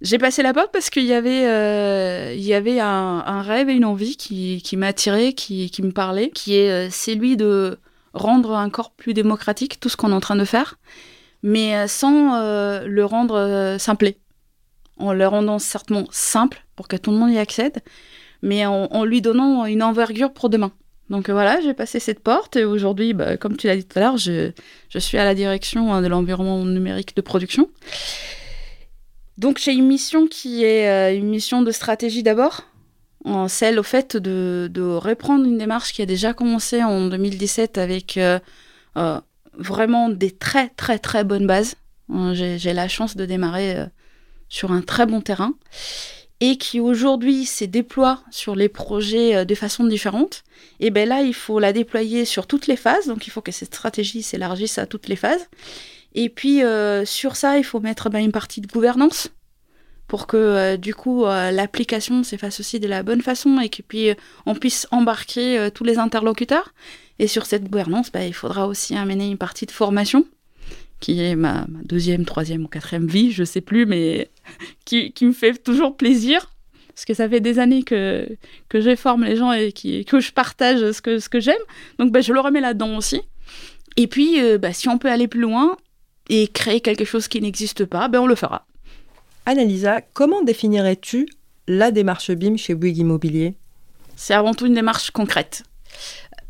J'ai 0.00 0.16
passé 0.16 0.42
la 0.42 0.54
porte 0.54 0.72
parce 0.72 0.88
qu'il 0.88 1.04
y 1.04 1.12
avait, 1.12 1.46
euh, 1.46 2.32
il 2.34 2.42
y 2.42 2.54
avait 2.54 2.80
un, 2.80 3.42
rêve 3.42 3.68
et 3.68 3.74
une 3.74 3.84
envie 3.84 4.16
qui, 4.16 4.62
qui 4.62 4.78
m'attiraient, 4.78 5.34
qui, 5.34 5.70
qui 5.70 5.82
me 5.82 5.92
parlait, 5.92 6.30
qui 6.30 6.56
est 6.56 6.70
euh, 6.70 6.90
celui 6.90 7.36
de 7.36 7.78
rendre 8.14 8.56
un 8.56 8.70
corps 8.70 8.92
plus 8.92 9.12
démocratique, 9.12 9.78
tout 9.78 9.90
ce 9.90 9.98
qu'on 9.98 10.10
est 10.10 10.14
en 10.14 10.20
train 10.20 10.36
de 10.36 10.44
faire, 10.46 10.78
mais 11.42 11.76
euh, 11.76 11.86
sans 11.86 12.34
euh, 12.36 12.84
le 12.86 13.04
rendre 13.04 13.36
euh, 13.36 13.78
simplé. 13.78 14.18
En 14.96 15.12
le 15.14 15.26
rendant 15.26 15.58
certainement 15.58 16.06
simple 16.10 16.62
pour 16.76 16.86
que 16.86 16.96
tout 16.96 17.10
le 17.10 17.16
monde 17.16 17.30
y 17.30 17.38
accède, 17.38 17.80
mais 18.42 18.66
en, 18.66 19.04
lui 19.04 19.22
donnant 19.22 19.64
une 19.64 19.82
envergure 19.82 20.30
pour 20.30 20.50
demain. 20.50 20.72
Donc 21.08 21.28
euh, 21.30 21.32
voilà, 21.32 21.58
j'ai 21.62 21.72
passé 21.72 22.00
cette 22.00 22.20
porte 22.20 22.56
et 22.56 22.64
aujourd'hui, 22.64 23.14
bah, 23.14 23.38
comme 23.38 23.56
tu 23.56 23.66
l'as 23.66 23.76
dit 23.76 23.84
tout 23.84 23.98
à 23.98 24.02
l'heure, 24.02 24.18
je, 24.18 24.52
suis 24.98 25.16
à 25.16 25.24
la 25.24 25.34
direction 25.34 25.94
hein, 25.94 26.02
de 26.02 26.06
l'environnement 26.06 26.62
numérique 26.66 27.16
de 27.16 27.22
production. 27.22 27.70
Donc 29.38 29.58
j'ai 29.58 29.72
une 29.72 29.86
mission 29.86 30.26
qui 30.26 30.64
est 30.64 31.16
une 31.16 31.28
mission 31.28 31.62
de 31.62 31.70
stratégie 31.70 32.22
d'abord, 32.22 32.64
en 33.24 33.48
celle 33.48 33.78
au 33.78 33.82
fait 33.82 34.18
de, 34.18 34.70
reprendre 34.82 35.46
une 35.46 35.56
démarche 35.56 35.94
qui 35.94 36.02
a 36.02 36.06
déjà 36.06 36.34
commencé 36.34 36.84
en 36.84 37.06
2017 37.06 37.78
avec 37.78 38.18
vraiment 39.54 40.08
des 40.08 40.30
très 40.30 40.68
très 40.70 40.98
très 40.98 41.24
bonnes 41.24 41.46
bases. 41.46 41.76
J'ai 42.32 42.72
la 42.72 42.88
chance 42.88 43.16
de 43.16 43.24
démarrer 43.24 43.76
euh, 43.76 43.86
sur 44.48 44.72
un 44.72 44.82
très 44.82 45.06
bon 45.06 45.20
terrain 45.20 45.54
et 46.40 46.56
qui 46.56 46.80
aujourd'hui 46.80 47.44
se 47.44 47.64
déploie 47.64 48.22
sur 48.30 48.56
les 48.56 48.68
projets 48.68 49.36
euh, 49.36 49.44
de 49.44 49.54
façon 49.54 49.84
différente. 49.84 50.42
Et 50.80 50.90
bien 50.90 51.04
là, 51.04 51.22
il 51.22 51.34
faut 51.34 51.58
la 51.58 51.72
déployer 51.72 52.24
sur 52.24 52.46
toutes 52.46 52.66
les 52.66 52.76
phases, 52.76 53.06
donc 53.06 53.26
il 53.26 53.30
faut 53.30 53.42
que 53.42 53.52
cette 53.52 53.74
stratégie 53.74 54.22
s'élargisse 54.22 54.78
à 54.78 54.86
toutes 54.86 55.08
les 55.08 55.16
phases. 55.16 55.46
Et 56.14 56.28
puis 56.28 56.64
euh, 56.64 57.04
sur 57.04 57.36
ça, 57.36 57.58
il 57.58 57.64
faut 57.64 57.80
mettre 57.80 58.10
ben, 58.10 58.18
une 58.18 58.32
partie 58.32 58.60
de 58.60 58.66
gouvernance 58.66 59.28
pour 60.10 60.26
que 60.26 60.36
euh, 60.36 60.76
du 60.76 60.92
coup 60.92 61.24
euh, 61.24 61.52
l'application 61.52 62.24
se 62.24 62.34
fasse 62.34 62.58
aussi 62.58 62.80
de 62.80 62.88
la 62.88 63.04
bonne 63.04 63.22
façon 63.22 63.60
et 63.60 63.68
que 63.68 63.80
puis 63.80 64.08
on 64.44 64.56
puisse 64.56 64.88
embarquer 64.90 65.56
euh, 65.56 65.70
tous 65.70 65.84
les 65.84 65.98
interlocuteurs. 65.98 66.74
Et 67.20 67.28
sur 67.28 67.46
cette 67.46 67.70
gouvernance, 67.70 68.10
ben, 68.10 68.22
il 68.22 68.34
faudra 68.34 68.66
aussi 68.66 68.96
amener 68.96 69.30
une 69.30 69.38
partie 69.38 69.66
de 69.66 69.70
formation 69.70 70.26
qui 70.98 71.22
est 71.22 71.36
ma, 71.36 71.64
deuxième, 71.84 72.24
troisième 72.24 72.64
ou 72.64 72.66
quatrième 72.66 73.06
vie, 73.06 73.30
je 73.30 73.44
sais 73.44 73.60
plus, 73.60 73.86
mais 73.86 74.28
qui, 74.84 75.14
me 75.22 75.32
fait 75.32 75.62
toujours 75.62 75.96
plaisir. 75.96 76.50
Parce 76.88 77.04
que 77.04 77.14
ça 77.14 77.28
fait 77.28 77.40
des 77.40 77.60
années 77.60 77.84
que, 77.84 78.28
que 78.68 78.80
je 78.80 78.96
forme 78.96 79.22
les 79.22 79.36
gens 79.36 79.52
et 79.52 79.72
que 79.72 80.18
je 80.18 80.32
partage 80.32 80.90
ce 80.90 81.00
que, 81.00 81.20
ce 81.20 81.28
que 81.28 81.38
j'aime. 81.38 81.62
Donc 82.00 82.10
ben, 82.10 82.20
je 82.20 82.32
le 82.32 82.40
remets 82.40 82.60
là-dedans 82.60 82.96
aussi. 82.96 83.22
Et 83.96 84.08
puis, 84.08 84.40
euh, 84.40 84.58
ben, 84.58 84.72
si 84.72 84.88
on 84.88 84.98
peut 84.98 85.08
aller 85.08 85.28
plus 85.28 85.40
loin 85.40 85.76
et 86.28 86.48
créer 86.48 86.80
quelque 86.80 87.04
chose 87.04 87.28
qui 87.28 87.40
n'existe 87.40 87.84
pas, 87.84 88.08
ben, 88.08 88.18
on 88.18 88.26
le 88.26 88.34
fera. 88.34 88.66
Annalisa, 89.50 90.00
comment 90.14 90.42
définirais-tu 90.42 91.26
la 91.66 91.90
démarche 91.90 92.30
BIM 92.30 92.56
chez 92.56 92.76
Bouygues 92.76 92.98
Immobilier? 92.98 93.56
C'est 94.14 94.32
avant 94.32 94.54
tout 94.54 94.66
une 94.66 94.74
démarche 94.74 95.10
concrète. 95.10 95.64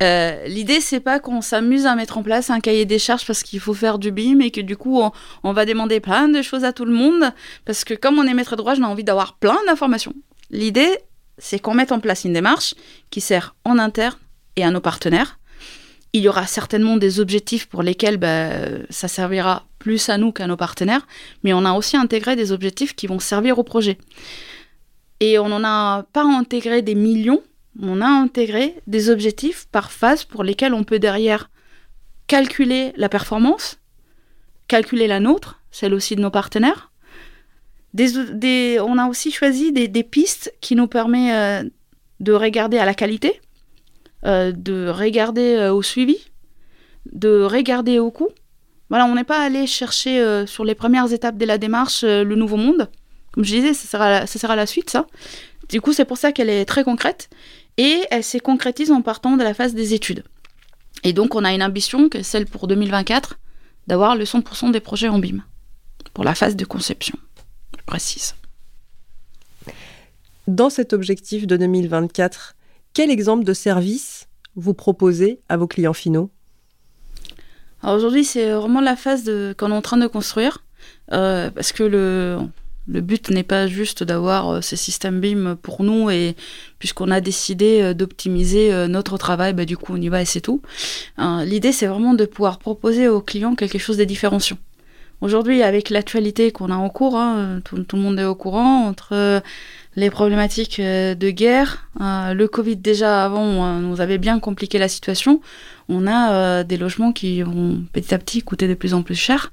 Euh, 0.03 0.45
L'idée, 0.47 0.83
c'est 0.83 1.01
pas 1.01 1.19
qu'on 1.19 1.41
s'amuse 1.41 1.87
à 1.87 1.95
mettre 1.97 2.19
en 2.19 2.23
place 2.23 2.51
un 2.51 2.61
cahier 2.61 2.85
des 2.85 2.99
charges 2.99 3.27
parce 3.27 3.43
qu'il 3.43 3.59
faut 3.59 3.73
faire 3.73 3.99
du 3.99 4.13
BIM 4.13 4.41
et 4.41 4.51
que 4.51 4.61
du 4.61 4.77
coup, 4.77 5.01
on, 5.43 5.53
va 5.55 5.65
demander 5.65 5.99
plein 6.01 6.29
de 6.29 6.43
choses 6.43 6.63
à 6.63 6.75
tout 6.75 6.85
le 6.85 6.93
monde. 6.93 7.33
Parce 7.65 7.85
que 7.85 7.95
comme 7.95 8.19
on 8.19 8.27
est 8.27 8.35
maître 8.35 8.51
de 8.51 8.57
droit, 8.57 8.75
j'ai 8.75 8.83
envie 8.83 9.03
d'avoir 9.03 9.39
plein 9.39 9.57
d'informations. 9.67 10.13
L'idée, 10.51 10.99
c'est 11.39 11.59
qu'on 11.59 11.73
mette 11.73 11.93
en 11.93 12.01
place 12.01 12.25
une 12.25 12.35
démarche 12.35 12.75
qui 13.09 13.23
sert 13.23 13.55
en 13.65 13.79
interne 13.79 14.19
et 14.57 14.63
à 14.63 14.71
nos 14.71 14.83
partenaires. 14.83 15.39
Il 16.13 16.21
y 16.21 16.29
aura 16.29 16.47
certainement 16.47 16.99
des 16.99 17.19
objectifs 17.19 17.65
pour 17.65 17.83
lesquels 17.83 18.19
bah, 18.19 18.51
ça 18.91 19.09
servira 19.09 19.65
plus 19.81 20.09
à 20.09 20.19
nous 20.19 20.31
qu'à 20.31 20.47
nos 20.47 20.57
partenaires, 20.57 21.09
mais 21.43 21.53
on 21.53 21.65
a 21.65 21.73
aussi 21.73 21.97
intégré 21.97 22.37
des 22.37 22.53
objectifs 22.53 22.95
qui 22.95 23.09
vont 23.09 23.19
servir 23.19 23.59
au 23.59 23.65
projet. 23.65 23.99
Et 25.19 25.41
on 25.41 25.49
n'en 25.49 25.65
a 25.65 26.05
pas 26.13 26.23
intégré 26.23 26.83
des 26.83 26.95
millions, 26.95 27.43
on 27.83 28.01
a 28.01 28.07
intégré 28.07 28.77
des 28.87 29.11
objectifs 29.11 29.67
par 29.73 29.91
phase 29.91 30.25
pour 30.25 30.45
lesquels 30.45 30.75
on 30.75 30.85
peut 30.85 31.01
derrière 31.01 31.51
calculer 32.29 32.93
la 32.97 33.09
performance, 33.09 33.81
calculer 34.69 35.09
la 35.09 35.19
nôtre, 35.19 35.61
celle 35.73 35.95
aussi 35.95 36.15
de 36.15 36.21
nos 36.21 36.31
partenaires. 36.31 36.93
On 37.99 38.99
a 38.99 39.09
aussi 39.09 39.33
choisi 39.33 39.73
des, 39.73 39.89
des, 39.89 40.05
pistes 40.05 40.53
qui 40.61 40.77
nous 40.77 40.87
permettent 40.87 41.65
euh, 41.65 41.69
de 42.21 42.33
regarder 42.33 42.79
à 42.79 42.85
la 42.85 42.95
qualité, 42.95 43.41
euh, 44.25 44.53
de 44.53 44.89
regarder 44.89 45.57
euh, 45.57 45.73
au 45.73 45.83
suivi, 45.83 46.19
de 47.11 47.43
regarder 47.43 47.99
au 47.99 48.11
coût. 48.11 48.29
Voilà, 48.91 49.07
on 49.07 49.15
n'est 49.15 49.25
pas 49.25 49.41
allé 49.41 49.67
chercher 49.69 50.21
euh, 50.21 50.47
sur 50.47 50.65
les 50.65 50.75
premières 50.75 51.13
étapes 51.13 51.39
de 51.39 51.47
la 51.47 51.59
démarche 51.59 52.03
euh, 52.03 52.25
le 52.25 52.35
nouveau 52.35 52.57
monde. 52.57 52.91
Comme 53.33 53.45
je 53.45 53.55
disais, 53.55 53.73
ça 53.73 54.27
sera, 54.37 54.57
la, 54.57 54.67
suite, 54.67 54.91
ça. 54.91 55.07
Du 55.69 55.81
coup, 55.81 55.93
c'est 55.93 56.05
pour 56.05 56.19
ça 56.19 56.33
qu'elle 56.33 56.51
est 56.51 56.65
très 56.65 56.83
concrète 56.83 57.31
et 57.79 58.01
elle 58.11 58.25
se 58.25 58.39
concrétise 58.39 58.91
en 58.91 59.01
partant 59.01 59.37
de 59.37 59.45
la 59.45 59.55
phase 59.55 59.75
des 59.75 59.95
études. 59.95 60.25
Et 61.05 61.13
donc, 61.13 61.37
on 61.37 61.45
a 61.45 61.55
une 61.55 61.63
ambition, 61.63 62.09
que 62.09 62.23
celle 62.25 62.47
pour 62.47 62.67
2024, 62.67 63.39
d'avoir 63.87 64.17
le 64.17 64.25
100% 64.25 64.73
des 64.73 64.81
projets 64.81 65.09
en 65.09 65.21
BIM 65.21 65.45
pour 66.13 66.25
la 66.25 66.35
phase 66.35 66.57
de 66.57 66.65
conception 66.65 67.17
précise. 67.87 68.35
Dans 70.49 70.69
cet 70.69 70.93
objectif 70.93 71.47
de 71.47 71.57
2024, 71.57 72.57
quel 72.93 73.11
exemple 73.11 73.45
de 73.45 73.55
service 73.55 74.27
vous 74.57 74.75
proposez 74.75 75.41
à 75.49 75.57
vos 75.57 75.69
clients 75.69 75.93
finaux? 75.93 76.31
Aujourd'hui, 77.83 78.25
c'est 78.25 78.51
vraiment 78.51 78.81
la 78.81 78.97
phase 78.97 79.31
qu'on 79.57 79.71
est 79.71 79.75
en 79.75 79.83
train 79.83 79.97
de 79.97 80.07
construire, 80.07 80.63
euh, 81.13 81.51
parce 81.51 81.73
que 81.73 81.83
le, 81.83 82.39
but 82.87 83.31
n'est 83.31 83.45
pas 83.45 83.67
juste 83.67 84.03
d'avoir 84.03 84.51
euh, 84.51 84.61
ces 84.61 84.77
systèmes 84.77 85.21
BIM 85.21 85.57
pour 85.57 85.83
nous, 85.83 86.11
et 86.11 86.37
puisqu'on 86.79 87.11
a 87.11 87.21
décidé 87.21 87.81
euh, 87.83 87.95
d'optimiser 87.95 88.89
notre 88.89 89.17
travail, 89.19 89.53
bah, 89.53 89.65
du 89.65 89.77
coup 89.77 89.95
on 89.95 90.01
y 90.01 90.09
va 90.09 90.23
et 90.23 90.25
c'est 90.25 90.41
tout. 90.41 90.63
L'idée, 91.19 91.73
c'est 91.73 91.87
vraiment 91.87 92.15
de 92.15 92.25
pouvoir 92.25 92.59
proposer 92.59 93.09
aux 93.09 93.21
clients 93.21 93.55
quelque 93.55 93.79
chose 93.79 93.97
de 93.97 94.05
différenciant. 94.05 94.59
Aujourd'hui, 95.21 95.63
avec 95.63 95.91
l'actualité 95.91 96.51
qu'on 96.51 96.71
a 96.71 96.77
en 96.77 96.89
cours, 96.89 97.17
hein, 97.17 97.61
tout, 97.65 97.77
le 97.77 97.99
monde 97.99 98.19
est 98.19 98.25
au 98.25 98.35
courant, 98.35 98.87
entre 98.87 99.43
les 99.97 100.11
problématiques 100.11 100.81
de 100.81 101.31
guerre, 101.31 101.89
euh, 102.01 102.33
le 102.33 102.47
Covid 102.47 102.77
déjà 102.77 103.25
avant 103.25 103.65
euh, 103.65 103.81
nous 103.81 104.01
avait 104.01 104.19
bien 104.19 104.39
compliqué 104.39 104.79
la 104.79 104.89
situation, 104.89 105.41
on 105.89 106.07
a 106.07 106.33
euh, 106.33 106.65
des 106.65 106.77
logements 106.77 107.13
qui 107.13 107.43
vont 107.43 107.83
petit 107.93 108.15
à 108.15 108.19
petit 108.19 108.43
coûter 108.43 108.69
de 108.69 108.75
plus 108.75 108.95
en 108.95 109.03
plus 109.03 109.17
cher, 109.17 109.53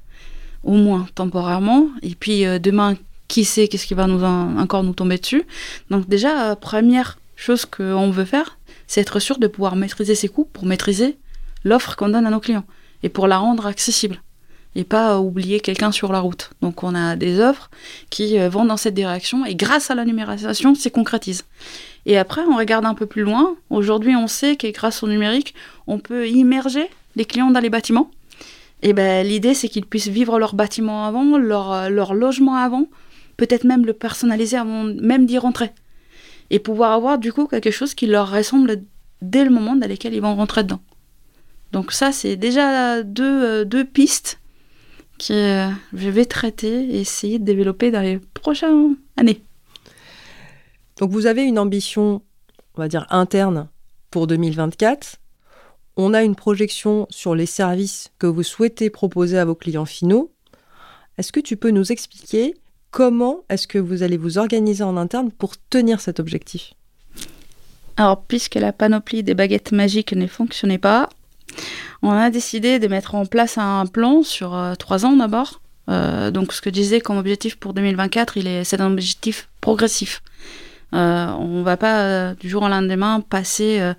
au 0.64 0.74
moins 0.74 1.08
temporairement, 1.16 1.88
et 2.04 2.16
puis 2.16 2.44
demain, 2.60 2.96
qui 3.28 3.46
sait 3.46 3.68
qu'est-ce 3.68 3.88
qui 3.88 3.94
va 3.94 4.08
nous 4.08 4.24
en, 4.24 4.58
encore 4.58 4.84
nous 4.84 4.94
tomber 4.94 5.18
dessus. 5.18 5.44
Donc 5.90 6.08
déjà, 6.08 6.56
première 6.56 7.18
chose 7.36 7.66
qu'on 7.66 8.10
veut 8.10 8.26
faire, 8.26 8.58
c'est 8.86 9.02
être 9.02 9.20
sûr 9.20 9.38
de 9.40 9.48
pouvoir 9.48 9.76
maîtriser 9.76 10.16
ses 10.16 10.28
coûts 10.28 10.48
pour 10.52 10.66
maîtriser 10.66 11.18
l'offre 11.64 11.96
qu'on 11.96 12.10
donne 12.10 12.26
à 12.26 12.30
nos 12.30 12.40
clients 12.40 12.66
et 13.04 13.10
pour 13.10 13.28
la 13.28 13.38
rendre 13.38 13.66
accessible 13.66 14.22
et 14.78 14.84
pas 14.84 15.20
oublier 15.20 15.60
quelqu'un 15.60 15.92
sur 15.92 16.13
la 16.13 16.20
route. 16.20 16.52
Donc 16.62 16.84
on 16.84 16.94
a 16.94 17.16
des 17.16 17.40
offres 17.40 17.70
qui 18.12 18.38
vont 18.48 18.63
dans 18.63 18.78
cette 18.78 18.94
direction 18.94 19.44
et 19.44 19.56
grâce 19.56 19.90
à 19.90 19.96
la 19.96 20.06
numérisation, 20.06 20.76
c'est 20.76 20.92
concrétise. 20.92 21.46
Et 22.06 22.18
après, 22.18 22.42
on 22.44 22.56
regarde 22.56 22.86
un 22.86 22.94
peu 22.94 23.08
plus 23.08 23.24
loin. 23.24 23.56
Aujourd'hui, 23.72 24.16
on 24.16 24.28
sait 24.28 24.56
que 24.56 24.68
grâce 24.68 25.02
au 25.02 25.08
numérique, 25.08 25.56
on 25.88 25.98
peut 25.98 26.30
immerger 26.30 26.90
les 27.16 27.26
clients 27.26 27.50
dans 27.50 27.60
les 27.60 27.72
bâtiments. 27.72 28.12
Et 28.84 28.94
ben 28.94 29.26
l'idée, 29.26 29.56
c'est 29.56 29.68
qu'ils 29.68 29.88
puissent 29.88 30.10
vivre 30.10 30.38
leur 30.38 30.54
bâtiment 30.54 31.06
avant, 31.06 31.40
leur, 31.40 31.90
leur 31.90 32.13
logement 32.13 32.56
avant, 32.56 32.86
peut-être 33.36 33.63
même 33.63 33.84
le 33.84 33.94
personnaliser 33.94 34.58
avant 34.58 34.84
même 34.84 35.26
d'y 35.26 35.40
rentrer. 35.40 35.72
Et 36.52 36.60
pouvoir 36.60 36.92
avoir 36.92 37.18
du 37.18 37.34
coup 37.34 37.48
quelque 37.48 37.72
chose 37.72 37.96
qui 37.96 38.06
leur 38.06 38.32
ressemble 38.32 38.84
dès 39.24 39.44
le 39.44 39.50
moment 39.50 39.76
dans 39.76 39.90
lequel 39.90 40.13
ils 40.13 40.22
vont 40.22 40.36
rentrer 40.36 40.62
dedans. 40.62 40.82
Donc 41.72 41.92
ça, 41.92 42.12
c'est 42.12 42.36
déjà 42.36 43.02
deux, 43.02 43.66
deux 43.66 43.84
pistes 43.84 44.40
que 45.18 45.70
euh, 45.70 45.72
je 45.94 46.10
vais 46.10 46.26
traiter 46.26 46.86
et 46.86 47.00
essayer 47.02 47.40
de 47.40 47.44
développer 47.44 47.92
dans 47.92 48.02
les 48.02 48.20
prochaines 48.34 48.96
années. 49.18 49.44
Donc 51.00 51.12
vous 51.12 51.26
avez 51.26 51.44
une 51.44 51.60
ambition, 51.60 52.22
on 52.76 52.82
va 52.82 52.88
dire, 52.88 53.06
interne 53.10 53.70
pour 54.12 54.28
2024. 54.28 55.18
On 55.96 56.14
a 56.14 56.24
une 56.24 56.36
projection 56.36 57.08
sur 57.10 57.36
les 57.36 57.46
services 57.46 58.12
que 58.20 58.28
vous 58.28 58.44
souhaitez 58.44 58.90
proposer 58.90 59.38
à 59.38 59.46
vos 59.46 59.56
clients 59.56 59.86
finaux. 59.86 60.32
Est-ce 61.18 61.32
que 61.32 61.40
tu 61.40 61.58
peux 61.58 61.72
nous 61.72 61.92
expliquer 61.92 62.56
Comment 62.92 63.44
est-ce 63.50 63.68
que 63.68 63.78
vous 63.78 64.02
allez 64.02 64.18
vous 64.18 64.38
organiser 64.38 64.84
en 64.84 64.98
interne 64.98 65.32
pour 65.32 65.54
tenir 65.70 66.00
cet 66.00 66.20
objectif? 66.20 66.74
Alors, 67.98 68.24
puisque 68.24 68.56
la 68.56 68.72
panoplie 68.72 69.24
des 69.24 69.34
baguettes 69.34 69.72
magiques 69.72 70.14
ne 70.14 70.28
fonctionnait 70.28 70.78
pas, 70.78 71.10
on 72.02 72.12
a 72.12 72.30
décidé 72.30 72.80
de 72.80 72.88
mettre 72.88 73.15
en 73.15 73.26
place 73.26 73.58
un 73.58 73.86
plan 73.86 74.24
sur 74.24 74.56
euh, 74.56 74.76
trois 74.76 75.06
ans 75.06 75.15
d'abord. 75.15 75.62
Euh, 75.89 76.32
donc, 76.32 76.54
ce 76.54 76.62
que 76.62 76.70
je 76.70 76.74
disais 76.74 77.00
comme 77.00 77.17
objectif 77.17 77.56
pour 77.56 77.74
2024, 77.74 78.38
il 78.38 78.48
est, 78.48 78.63
c'est 78.63 78.82
un 78.82 78.91
objectif 78.91 79.50
progressif. 79.62 80.22
Euh, 80.93 81.28
on 81.39 81.63
va 81.63 81.76
pas 81.76 82.34
du 82.36 82.50
jour 82.50 82.63
au 82.63 82.70
lendemain 82.70 83.20
passer 83.20 83.93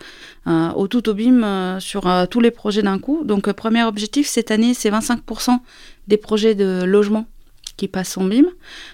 au 0.46 0.88
tout 0.88 1.08
au 1.08 1.14
bim 1.14 1.78
sur 1.80 2.10
tous 2.30 2.40
les 2.40 2.50
projets 2.50 2.82
d'un 2.82 2.98
coup. 2.98 3.24
Donc, 3.24 3.50
premier 3.52 3.84
objectif 3.84 4.26
cette 4.26 4.50
année, 4.50 4.74
c'est 4.74 4.90
25% 4.90 5.58
des 6.08 6.16
projets 6.16 6.54
de 6.54 6.84
logement 6.84 7.26
qui 7.76 7.88
passent 7.88 8.16
en 8.16 8.24
BIM. 8.24 8.46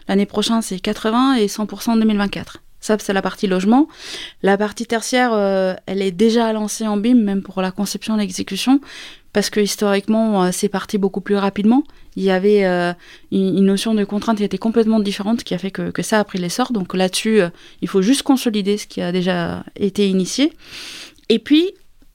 L'année 0.08 0.26
prochaine, 0.26 0.62
c'est 0.62 0.76
80% 0.76 1.38
et 1.38 1.46
100% 1.46 1.90
en 1.90 1.96
2024. 1.96 2.63
Ça, 2.84 2.96
c'est 3.00 3.14
la 3.14 3.22
partie 3.22 3.46
logement. 3.46 3.88
La 4.42 4.58
partie 4.58 4.84
tertiaire, 4.84 5.32
elle 5.86 6.02
est 6.02 6.10
déjà 6.10 6.52
lancée 6.52 6.86
en 6.86 6.98
BIM, 6.98 7.14
même 7.14 7.42
pour 7.42 7.62
la 7.62 7.70
conception 7.70 8.16
et 8.16 8.20
l'exécution, 8.20 8.80
parce 9.32 9.48
que 9.48 9.60
historiquement, 9.60 10.52
c'est 10.52 10.68
parti 10.68 10.98
beaucoup 10.98 11.22
plus 11.22 11.36
rapidement 11.36 11.84
il 12.16 12.22
y 12.22 12.30
avait 12.30 12.64
euh, 12.64 12.92
une, 13.32 13.64
notion 13.64 13.94
de 13.94 14.04
contrainte 14.04 14.38
qui 14.38 14.44
était 14.44 14.58
complètement 14.58 15.00
différente, 15.00 15.42
qui 15.42 15.54
a 15.54 15.58
fait 15.58 15.70
que, 15.70 16.02
ça 16.02 16.20
a 16.20 16.24
pris 16.24 16.38
l'essor. 16.38 16.72
Donc 16.72 16.94
là-dessus, 16.94 17.40
euh, 17.40 17.48
il 17.82 17.88
faut 17.88 18.02
juste 18.02 18.22
consolider 18.22 18.78
ce 18.78 18.86
qui 18.86 19.00
a 19.00 19.12
déjà 19.12 19.64
été 19.76 20.08
initié. 20.08 20.52
Et 21.28 21.38
puis, 21.38 21.72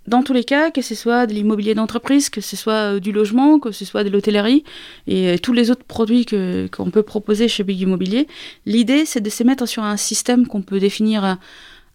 dans 0.09 0.23
tous 0.23 0.33
les 0.33 0.43
cas, 0.43 0.71
que 0.71 0.81
ce 0.81 0.95
soit 0.95 1.27
de 1.27 1.33
l'immobilier 1.33 1.75
d'entreprise, 1.75 2.29
que 2.29 2.41
ce 2.41 2.55
soit 2.55 2.95
euh, 2.95 2.99
du 2.99 3.11
logement, 3.11 3.59
que 3.59 3.71
ce 3.71 3.85
soit 3.85 4.03
de 4.03 4.09
l'hôtellerie 4.09 4.63
et 5.07 5.39
tous 5.39 5.53
les 5.53 5.71
autres 5.71 5.85
produits 5.85 6.25
qu'on 6.25 6.91
peut 6.91 7.03
proposer 7.03 7.47
chez 7.47 7.63
Big 7.63 7.79
Immobilier, 7.79 8.27
l'idée 8.65 9.05
c'est 9.05 9.21
de 9.21 9.29
se 9.29 9.43
mettre 9.43 9.65
sur 9.65 9.83
un 9.83 9.97
système 9.97 10.47
qu'on 10.47 10.61
peut 10.61 10.79
définir 10.79 11.37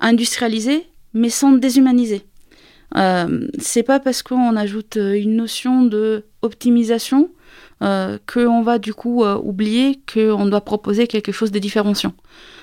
industrialisé, 0.01 0.87
mais 1.13 1.31
sans 1.31 1.53
déshumaniser. 1.53 2.23
Euh, 2.97 3.49
c'est 3.59 3.83
pas 3.83 3.99
parce 3.99 4.23
qu'on 4.23 4.57
ajoute 4.57 4.97
une 4.97 5.37
notion 5.37 5.83
de 5.83 6.25
optimisation 6.43 7.31
euh, 7.83 8.19
qu'on 8.33 8.63
va 8.63 8.79
du 8.79 8.95
coup 8.95 9.25
euh, 9.25 9.37
oublier 9.37 9.99
qu'on 10.13 10.47
doit 10.47 10.61
proposer 10.61 11.07
quelque 11.07 11.33
chose 11.33 11.51
de 11.51 11.59
différenciant. 11.59 12.13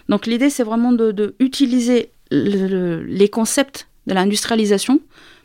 Donc 0.09 0.25
l'idée, 0.25 0.49
c'est 0.49 0.63
vraiment 0.63 0.93
de, 0.93 1.35
utiliser 1.39 2.11
les 2.31 3.29
concepts 3.29 3.87
de 4.07 4.13
l'industrialisation 4.13 5.01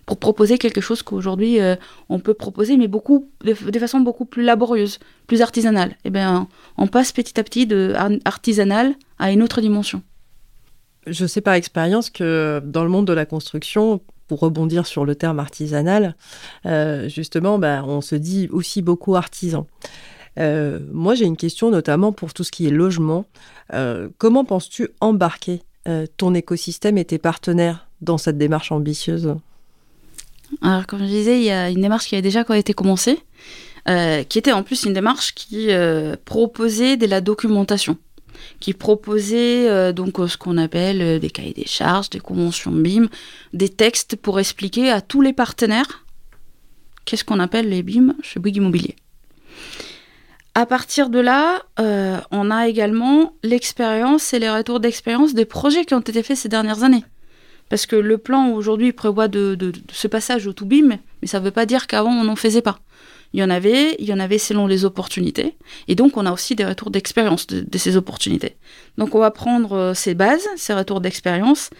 pour 0.07 0.19
proposer 0.19 0.57
quelque 0.57 0.81
chose 0.81 1.03
qu'aujourd'hui 1.03 1.61
euh, 1.61 1.75
on 2.09 2.21
peut 2.21 2.33
proposer, 2.33 2.77
mais 2.77 2.87
beaucoup 2.87 3.29
de, 3.45 3.79
façon 3.79 4.01
beaucoup 4.01 4.25
plus 4.25 4.45
laborieuse, 4.45 5.01
plus 5.27 5.42
artisanale. 5.42 5.90
Et 5.90 6.07
eh 6.07 6.11
bien, 6.11 6.49
on 6.79 6.87
passe 6.87 7.12
petit 7.12 7.38
à 7.38 7.42
petit 7.42 7.66
de 7.66 7.92
artisanal 8.25 8.95
à 9.19 9.33
une 9.33 9.42
autre 9.42 9.61
dimension. 9.61 10.03
Je 11.07 11.27
sais 11.27 11.40
par 11.40 11.55
expérience 11.55 12.11
que 12.11 12.62
dans 12.64 12.85
le 12.85 12.88
monde 12.88 13.07
de 13.07 13.12
la 13.12 13.27
construction, 13.27 14.01
pour 14.29 14.40
rebondir 14.40 14.87
sur 14.87 15.05
le 15.05 15.14
terme 15.14 15.38
artisanal, 15.38 16.16
euh, 16.66 17.09
justement, 17.09 17.59
bah, 17.59 17.85
on 17.85 18.01
se 18.01 18.16
dit 18.16 18.49
aussi 18.51 18.83
beaucoup 18.83 19.14
artisan. 19.14 19.69
Euh, 20.38 20.81
moi, 20.92 21.14
j'ai 21.14 21.25
une 21.25 21.37
question 21.37 21.71
notamment 21.71 22.12
pour 22.12 22.35
tout 22.35 22.42
ce 22.42 22.51
qui 22.51 22.66
est 22.66 22.71
logement. 22.71 23.25
Comment 24.19 24.45
penses-tu 24.45 24.88
embarquer 25.01 25.62
ton 26.16 26.35
écosystème 26.35 26.99
et 26.99 27.05
tes 27.05 27.19
partenaires 27.19 27.88
dans 28.01 28.19
cette 28.19 28.38
démarche 28.38 28.71
ambitieuse? 28.71 29.37
Alors, 30.62 30.87
comme 30.87 31.00
je 31.00 31.04
disais, 31.04 31.38
il 31.38 31.44
y 31.44 31.50
a 31.50 31.70
une 31.70 31.80
démarche 31.80 32.06
qui 32.06 32.16
a 32.16 32.20
déjà 32.20 32.44
été 32.54 32.72
commencée, 32.72 33.18
qui 33.87 34.38
était 34.38 34.52
en 34.52 34.62
plus 34.62 34.85
une 34.85 34.92
démarche 34.92 35.35
qui 35.35 35.68
proposait 36.24 36.96
de 36.96 37.06
la 37.06 37.20
documentation 37.20 37.96
qui 38.61 38.72
proposait 38.72 39.68
euh, 39.68 39.92
donc 39.92 40.18
euh, 40.18 40.28
ce 40.28 40.37
qu'on 40.37 40.59
appelle 40.59 41.02
euh, 41.02 41.18
des 41.18 41.30
cahiers 41.30 41.52
des 41.52 41.66
charges, 41.66 42.11
des 42.11 42.20
conventions 42.20 42.72
BIM, 42.72 43.09
des 43.52 43.68
textes 43.68 44.16
pour 44.16 44.40
expliquer 44.40 44.90
à 44.90 45.00
tous 45.00 45.20
les 45.20 45.32
partenaires 45.32 46.04
qu'est-ce 47.04 47.24
qu'on 47.24 47.40
appelle 47.40 47.68
les 47.68 47.82
BIM 47.82 48.14
chez 48.22 48.40
Bouygues 48.40 48.56
Immobilier. 48.56 48.96
À 50.54 50.64
partir 50.64 51.11
de 51.11 51.18
là, 51.18 51.61
on 52.30 52.50
a 52.50 52.66
également 52.66 53.35
l'expérience 53.42 54.32
et 54.32 54.38
les 54.38 54.48
retours 54.48 54.80
d'expérience 54.80 55.35
des 55.35 55.44
projets 55.44 55.85
qui 55.85 55.92
ont 55.92 56.00
été 56.00 56.22
faits 56.22 56.38
ces 56.38 56.48
dernières 56.48 56.82
années. 56.82 57.04
Parce 57.68 57.87
que 57.87 57.96
le 57.96 58.18
plan 58.18 58.50
aujourd'hui 58.50 58.92
prévoit 58.92 59.29
de, 59.29 59.72
ce 59.92 60.09
passage 60.09 60.46
au 60.46 60.52
tout 60.52 60.66
BIM, 60.66 60.98
mais 61.20 61.29
ça 61.29 61.40
ne 61.40 61.44
veut 61.44 61.50
pas 61.50 61.66
dire 61.66 61.87
qu'avant 61.87 62.12
on 62.12 62.24
n'en 62.24 62.37
faisait 62.37 62.62
pas. 62.62 62.79
Il 63.33 63.40
y 63.40 63.42
en 63.42 63.50
avait, 63.50 63.96
il 63.98 64.07
y 64.07 64.12
en 64.12 64.20
avait 64.20 64.38
selon 64.38 64.66
les 64.66 64.85
opportunités. 64.85 65.57
Et 65.88 65.94
donc, 65.94 66.16
on 66.16 66.26
a 66.26 66.33
aussi 66.33 66.55
des 66.55 66.64
retours 66.64 66.90
d'expérience 66.90 67.46
de, 67.46 67.79
ces 67.79 67.96
opportunités. 67.96 68.57
Donc, 68.98 69.14
on 69.14 69.18
va 69.18 69.31
prendre 69.31 69.72
euh, 69.72 69.94
ces 69.94 70.14
bases, 70.14 70.46
ces 70.57 70.72
retours 70.72 71.00
d'expérience, 71.00 71.70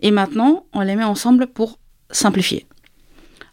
et 0.00 0.10
maintenant, 0.10 0.64
on 0.72 0.80
les 0.80 0.96
met 0.96 1.04
ensemble 1.04 1.48
pour 1.48 1.78
simplifier. 2.10 2.66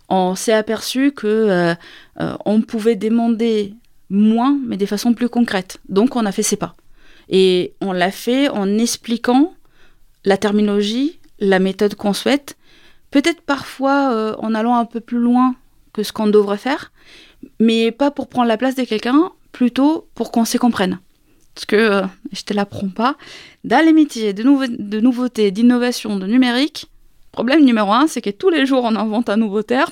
On 0.09 0.35
s'est 0.35 0.53
aperçu 0.53 1.11
que 1.11 1.27
euh, 1.27 1.75
euh, 2.21 2.37
on 2.45 2.61
pouvait 2.61 2.95
demander 2.95 3.73
moins, 4.09 4.57
mais 4.65 4.77
de 4.77 4.85
façon 4.85 5.13
plus 5.13 5.29
concrète. 5.29 5.79
Donc, 5.89 6.15
on 6.15 6.25
a 6.25 6.31
fait 6.31 6.43
ces 6.43 6.55
pas. 6.55 6.75
Et 7.29 7.73
on 7.81 7.91
l'a 7.91 8.11
fait 8.11 8.49
en 8.49 8.77
expliquant 8.77 9.53
la 10.25 10.37
terminologie, 10.37 11.18
la 11.39 11.59
méthode 11.59 11.95
qu'on 11.95 12.13
souhaite, 12.13 12.57
peut-être 13.11 13.41
parfois 13.41 14.37
en 14.39 14.53
allant 14.53 14.75
un 14.75 14.85
peu 14.85 14.99
plus 14.99 15.19
loin 15.19 15.55
que 15.93 16.03
ce 16.03 16.11
qu'on 16.11 16.27
devrait 16.27 16.57
faire, 16.57 16.91
mais 17.59 17.91
pas 17.91 18.11
pour 18.11 18.27
prendre 18.27 18.47
la 18.47 18.57
place 18.57 18.75
de 18.75 18.83
quelqu'un, 18.83 19.31
plutôt 19.51 20.07
pour 20.15 20.31
qu'on 20.31 20.45
s'y 20.45 20.57
comprenne. 20.57 20.99
Parce 21.55 21.65
que, 21.65 21.75
euh, 21.75 22.05
je 22.31 22.43
te 22.43 22.53
l'apprends 22.53 22.89
pas, 22.89 23.15
dans 23.63 23.83
les 23.83 23.91
métiers 23.91 24.33
de, 24.33 24.43
de 24.43 24.99
nouveautés, 24.99 25.51
d'innovation, 25.51 26.17
de 26.17 26.25
numérique, 26.25 26.85
problème 27.31 27.65
numéro 27.65 27.91
un, 27.91 28.07
c'est 28.07 28.21
que 28.21 28.29
tous 28.29 28.49
les 28.49 28.65
jours 28.65 28.83
on 28.83 28.95
invente 28.95 29.29
un 29.29 29.37
nouveau 29.37 29.63
terme. 29.63 29.91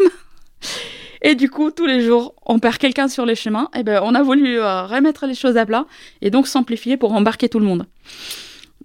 Et 1.23 1.33
du 1.33 1.49
coup, 1.49 1.71
tous 1.71 1.88
les 1.88 2.01
jours, 2.01 2.36
on 2.45 2.60
perd 2.60 2.77
quelqu'un 2.77 3.07
sur 3.07 3.25
les 3.25 3.33
chemins. 3.33 3.69
Et 3.75 3.81
ben, 3.81 4.01
on 4.03 4.13
a 4.13 4.21
voulu 4.21 4.60
euh, 4.60 4.83
remettre 4.83 5.25
les 5.25 5.33
choses 5.33 5.57
à 5.57 5.65
plat 5.65 5.88
et 6.21 6.29
donc 6.29 6.45
simplifier 6.45 6.95
pour 6.95 7.12
embarquer 7.12 7.49
tout 7.49 7.60
le 7.60 7.65
monde. 7.65 7.88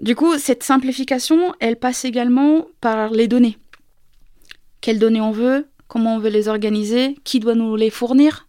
Du 0.02 0.16
coup, 0.16 0.36
cette 0.36 0.62
simplification, 0.62 1.54
elle 1.60 1.76
passe 1.76 2.04
également 2.04 2.66
par 2.80 3.10
les 3.10 3.28
données. 3.28 3.56
Quelles 4.80 4.98
données 4.98 5.20
on 5.20 5.30
veut 5.30 5.68
Comment 5.88 6.16
on 6.16 6.18
veut 6.18 6.30
les 6.30 6.48
organiser 6.48 7.16
Qui 7.24 7.38
doit 7.38 7.54
nous 7.54 7.76
les 7.76 7.90
fournir 7.90 8.46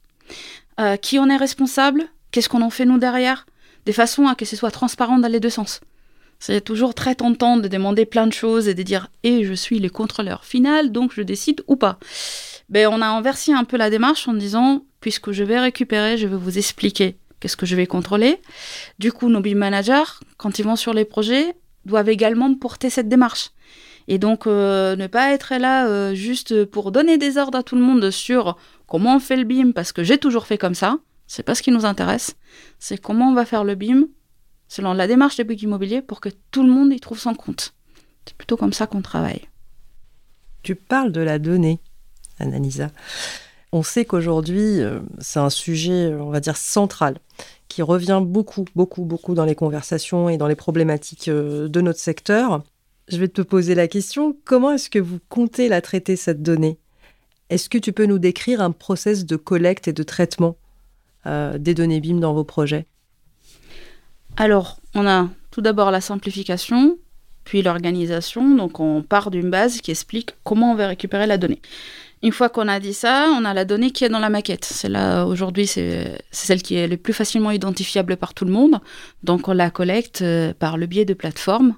euh, 0.80 0.98
qui 0.98 1.20
en 1.20 1.30
est 1.30 1.38
responsable, 1.38 2.06
qu'est-ce 2.32 2.50
qu'on 2.50 2.64
en 2.64 2.72
fait 2.72 2.86
nous 2.86 2.98
derrière, 2.98 3.46
de 3.86 3.92
façon 3.92 4.26
à 4.26 4.34
que 4.34 4.46
ce 4.46 4.56
soit 4.56 4.72
transparent 4.72 5.20
dans 5.20 5.28
les 5.28 5.40
deux 5.40 5.52
sens. 5.52 5.82
C'est 6.40 6.62
toujours 6.62 6.96
très 6.96 7.14
tentant 7.14 7.58
de 7.58 7.68
demander 7.68 8.06
plein 8.06 8.26
de 8.26 8.34
choses 8.34 8.68
et 8.68 8.74
de 8.74 8.82
dire 8.82 9.08
et 9.22 9.44
je 9.44 9.54
suis 9.54 9.80
le 9.80 9.90
contrôleur 9.90 10.46
final, 10.46 10.92
donc 10.92 11.14
je 11.14 11.22
décide 11.22 11.64
ou 11.68 11.76
pas. 11.76 12.00
Ben, 12.70 12.88
on 12.92 13.02
a 13.02 13.06
inversé 13.06 13.54
un 13.54 13.66
peu 13.66 13.78
la 13.78 13.92
démarche 13.92 14.28
en 14.28 14.34
disant 14.34 14.84
puisque 15.00 15.32
je 15.32 15.44
vais 15.44 15.60
récupérer, 15.60 16.18
je 16.18 16.28
vais 16.28 16.36
vous 16.36 16.58
expliquer 16.58 17.18
qu'est-ce 17.44 17.58
que 17.58 17.66
je 17.66 17.76
vais 17.76 17.88
contrôler. 17.88 18.40
Du 19.00 19.12
coup, 19.12 19.28
nos 19.28 19.42
BIM 19.42 19.56
managers, 19.56 20.22
quand 20.38 20.60
ils 20.60 20.64
vont 20.64 20.78
sur 20.78 20.94
les 20.94 21.04
projets, 21.04 21.54
doivent 21.84 22.08
également 22.08 22.56
porter 22.56 22.90
cette 22.90 23.10
démarche. 23.10 23.50
Et 24.08 24.18
donc, 24.18 24.48
euh, 24.48 24.96
ne 24.96 25.08
pas 25.08 25.34
être 25.34 25.54
là 25.56 25.86
euh, 25.88 26.16
juste 26.16 26.64
pour 26.64 26.94
donner 26.94 27.18
des 27.18 27.38
ordres 27.38 27.58
à 27.58 27.64
tout 27.64 27.76
le 27.76 27.82
monde 27.82 28.12
sur 28.12 28.56
comment 28.88 29.18
on 29.18 29.20
fait 29.20 29.36
le 29.36 29.44
BIM 29.44 29.74
parce 29.74 29.92
que 29.92 30.06
j'ai 30.06 30.18
toujours 30.18 30.48
fait 30.48 30.58
comme 30.58 30.74
ça, 30.74 31.00
c'est 31.28 31.44
pas 31.44 31.54
ce 31.54 31.62
qui 31.62 31.72
nous 31.72 31.84
intéresse. 31.84 32.38
C'est 32.80 32.98
comment 32.98 33.30
on 33.30 33.34
va 33.34 33.44
faire 33.44 33.66
le 33.66 33.76
BIM 33.76 34.06
selon 34.70 34.94
la 34.94 35.06
démarche 35.06 35.36
des 35.36 35.44
Bouygues 35.44 35.64
Immobilier 35.64 36.02
pour 36.02 36.22
que 36.22 36.30
tout 36.52 36.64
le 36.64 36.72
monde 36.72 36.94
y 36.94 37.00
trouve 37.02 37.20
son 37.20 37.34
compte. 37.34 37.74
C'est 38.26 38.38
plutôt 38.38 38.56
comme 38.56 38.72
ça 38.72 38.88
qu'on 38.88 39.02
travaille. 39.02 39.50
Tu 40.62 40.76
parles 40.76 41.12
de 41.12 41.20
la 41.20 41.40
donnée, 41.40 41.82
Annalisa. 42.40 42.90
On 43.74 43.84
sait 43.84 44.06
qu'aujourd'hui, 44.06 44.80
euh, 44.82 45.00
c'est 45.20 45.40
un 45.40 45.50
sujet, 45.50 46.14
on 46.14 46.30
va 46.30 46.40
dire, 46.40 46.56
central, 46.56 47.18
qui 47.68 47.82
revient 47.82 48.22
beaucoup, 48.24 48.66
beaucoup, 48.76 49.04
beaucoup 49.04 49.34
dans 49.34 49.46
les 49.46 49.56
conversations 49.56 50.30
et 50.30 50.38
dans 50.38 50.48
les 50.48 50.56
problématiques 50.56 51.28
de 51.28 51.82
notre 51.82 52.00
secteur. 52.00 52.64
Je 53.08 53.18
vais 53.18 53.28
te 53.28 53.42
poser 53.42 53.74
la 53.74 53.88
question, 53.88 54.38
comment 54.46 54.72
est-ce 54.72 54.92
que 54.92 55.00
vous 55.00 55.18
comptez 55.28 55.70
la 55.70 55.82
traiter, 55.82 56.16
cette 56.16 56.44
donnée? 56.44 56.78
Est-ce 57.50 57.68
que 57.68 57.80
tu 57.80 57.94
peux 57.94 58.06
nous 58.06 58.20
décrire 58.20 58.62
un 58.62 58.72
process 58.72 59.26
de 59.26 59.36
collecte 59.36 59.88
et 59.88 59.94
de 59.94 60.04
traitement 60.04 60.56
euh, 61.26 61.58
des 61.58 61.74
données 61.74 62.00
BIM 62.00 62.20
dans 62.20 62.34
vos 62.34 62.44
projets? 62.44 62.86
Alors, 64.38 64.80
on 64.94 65.08
a 65.08 65.30
tout 65.52 65.62
d'abord 65.62 65.92
la 65.92 66.00
simplification, 66.00 66.98
puis 67.44 67.62
l'organisation. 67.62 68.56
Donc, 68.56 68.80
on 68.80 69.02
part 69.02 69.32
d'une 69.32 69.50
base 69.50 69.82
qui 69.82 69.92
explique 69.92 70.36
comment 70.44 70.72
on 70.72 70.76
va 70.76 70.88
récupérer 70.88 71.28
la 71.28 71.38
donnée. 71.38 71.62
Une 72.24 72.32
fois 72.32 72.48
qu'on 72.48 72.70
a 72.70 72.80
dit 72.80 72.94
ça, 72.94 73.28
on 73.38 73.44
a 73.44 73.54
la 73.54 73.66
donnée 73.66 73.92
qui 73.92 74.06
est 74.06 74.10
dans 74.10 74.20
la 74.20 74.30
maquette. 74.30 74.64
C'est 74.64 74.88
là, 74.88 75.26
aujourd'hui, 75.26 75.68
c'est 75.68 76.24
celle 76.32 76.62
qui 76.62 76.76
est 76.76 76.88
le 76.88 76.96
plus 76.96 77.12
facilement 77.12 77.52
identifiable 77.52 78.16
par 78.16 78.34
tout 78.34 78.46
le 78.46 78.52
monde. 78.52 78.80
Donc, 79.24 79.50
on 79.50 79.54
la 79.54 79.70
collecte 79.70 80.22
euh, 80.22 80.54
par 80.58 80.78
le 80.78 80.86
biais 80.88 81.06
de 81.06 81.14
plateformes 81.14 81.76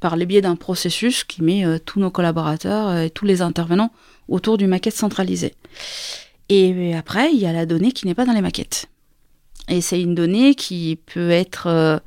par 0.00 0.16
le 0.16 0.24
biais 0.24 0.40
d'un 0.40 0.54
processus 0.54 1.24
qui 1.24 1.42
met 1.42 1.66
euh, 1.66 1.78
tous 1.84 1.98
nos 1.98 2.12
collaborateurs 2.12 2.88
euh, 2.88 3.02
et 3.02 3.10
tous 3.10 3.24
les 3.24 3.42
intervenants 3.42 3.90
autour 4.28 4.56
d'une 4.56 4.68
maquette 4.68 4.94
centralisée. 4.94 5.56
Et 6.48 6.94
après, 6.94 7.32
il 7.32 7.40
y 7.40 7.46
a 7.46 7.52
la 7.52 7.66
donnée 7.66 7.90
qui 7.90 8.06
n'est 8.06 8.14
pas 8.14 8.24
dans 8.24 8.32
les 8.32 8.40
maquettes. 8.40 8.86
Et 9.68 9.80
c'est 9.80 10.00
une 10.00 10.14
donnée 10.14 10.54
qui 10.54 11.00
peut 11.12 11.30
être 11.30 12.00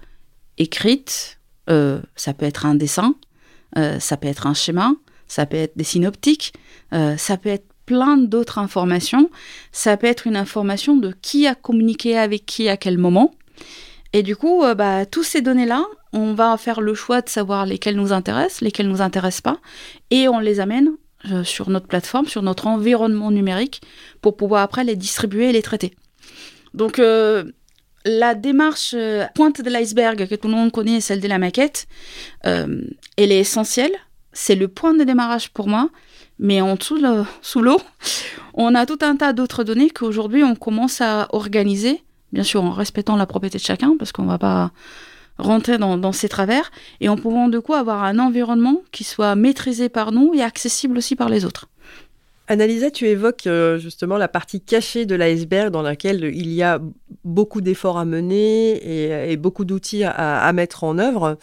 écrite, 0.58 1.40
ça 1.68 2.34
peut 2.34 2.46
être 2.46 2.66
un 2.66 2.74
dessin, 2.74 3.14
ça 3.76 4.18
peut 4.18 4.28
être 4.28 4.48
un 4.48 4.56
schéma, 4.56 4.94
ça 5.28 5.46
peut 5.46 5.58
être 5.58 5.78
des 5.78 5.84
synoptiques, 5.84 6.54
ça 6.92 7.38
peut 7.38 7.50
être 7.50 7.71
plein 7.92 8.16
d'autres 8.18 8.58
informations, 8.58 9.30
ça 9.74 9.98
peut 9.98 10.08
être 10.08 10.28
une 10.28 10.38
information 10.38 10.96
de 10.96 11.14
qui 11.22 11.46
a 11.46 11.56
communiqué 11.56 12.18
avec 12.18 12.46
qui 12.46 12.70
à 12.70 12.78
quel 12.78 12.98
moment. 12.98 13.36
Et 14.14 14.24
du 14.24 14.38
coup, 14.38 14.64
bah, 14.78 15.06
tous 15.06 15.24
ces 15.24 15.42
données-là, 15.42 15.84
on 16.14 16.34
va 16.34 16.56
faire 16.56 16.80
le 16.80 16.94
choix 16.94 17.22
de 17.22 17.28
savoir 17.28 17.66
lesquelles 17.66 17.98
nous 17.98 18.14
intéressent, 18.14 18.62
lesquelles 18.62 18.88
nous 18.88 19.02
intéressent 19.02 19.42
pas, 19.42 19.58
et 20.10 20.30
on 20.30 20.40
les 20.40 20.62
amène 20.62 20.92
sur 21.44 21.70
notre 21.70 21.88
plateforme, 21.88 22.28
sur 22.28 22.44
notre 22.44 22.68
environnement 22.68 23.30
numérique, 23.30 23.82
pour 24.22 24.38
pouvoir 24.38 24.62
après 24.62 24.86
les 24.86 24.96
distribuer 24.96 25.50
et 25.50 25.52
les 25.52 25.62
traiter. 25.62 25.94
Donc, 26.74 26.98
la 28.06 28.36
démarche 28.36 28.94
euh, 28.96 29.26
pointe 29.36 29.62
de 29.62 29.70
l'iceberg 29.70 30.28
que 30.28 30.36
tout 30.36 30.48
le 30.48 30.54
monde 30.54 30.72
connaît, 30.72 31.02
celle 31.02 31.22
de 31.22 31.28
la 31.28 31.38
maquette, 31.38 31.88
euh, 32.46 32.82
elle 33.18 33.32
est 33.32 33.40
essentielle. 33.40 33.92
C'est 34.34 34.56
le 34.56 34.68
point 34.68 34.94
de 34.94 35.04
démarrage 35.04 35.50
pour 35.50 35.68
moi. 35.68 35.90
Mais 36.42 36.60
en 36.60 36.76
dessous, 36.76 37.00
sous 37.44 37.62
l'eau, 37.62 37.80
on 38.56 38.74
a 38.74 38.88
tout 38.88 38.98
un 39.02 39.16
tas 39.16 39.32
d'autres 39.32 39.64
données 39.64 39.92
qu'aujourd'hui 39.92 40.44
on 40.44 40.56
commence 40.56 41.00
à 41.00 41.28
organiser, 41.34 42.04
bien 42.34 42.44
sûr 42.44 42.64
en 42.64 42.72
respectant 42.72 43.16
la 43.16 43.28
propriété 43.28 43.60
de 43.60 43.64
chacun, 43.64 43.96
parce 43.98 44.12
qu'on 44.12 44.24
ne 44.24 44.30
va 44.30 44.40
pas 44.40 44.72
rentrer 45.38 45.78
dans, 45.78 45.98
dans, 45.98 46.12
ces 46.12 46.30
travers, 46.30 46.72
et 47.00 47.10
en 47.10 47.16
pouvant 47.16 47.48
de 47.48 47.60
quoi 47.60 47.78
avoir 47.78 48.04
un 48.04 48.18
environnement 48.20 48.82
qui 48.92 49.04
soit 49.04 49.36
maîtrisé 49.36 49.88
par 49.88 50.12
nous 50.12 50.34
et 50.34 50.42
accessible 50.42 50.98
aussi 50.98 51.16
par 51.16 51.30
les 51.30 51.46
autres. 51.46 51.68
Annalisa, 52.48 52.92
tu 52.92 53.06
évoques 53.06 53.48
euh, 53.48 53.78
justement 53.78 54.18
la 54.18 54.28
partie 54.28 54.60
cachée 54.60 55.06
de 55.06 55.16
l'iceberg 55.16 55.72
dans 55.72 55.82
laquelle 55.82 56.32
il 56.34 56.52
y 56.52 56.64
a 56.64 56.82
beaucoup 57.24 57.62
d'efforts 57.62 57.98
à 57.98 58.04
mener 58.04 59.32
et, 59.32 59.38
beaucoup 59.38 59.64
d'outils 59.64 60.04
à, 60.04 60.52
mettre 60.52 60.84
en 60.84 60.98
œuvre. 60.98 61.38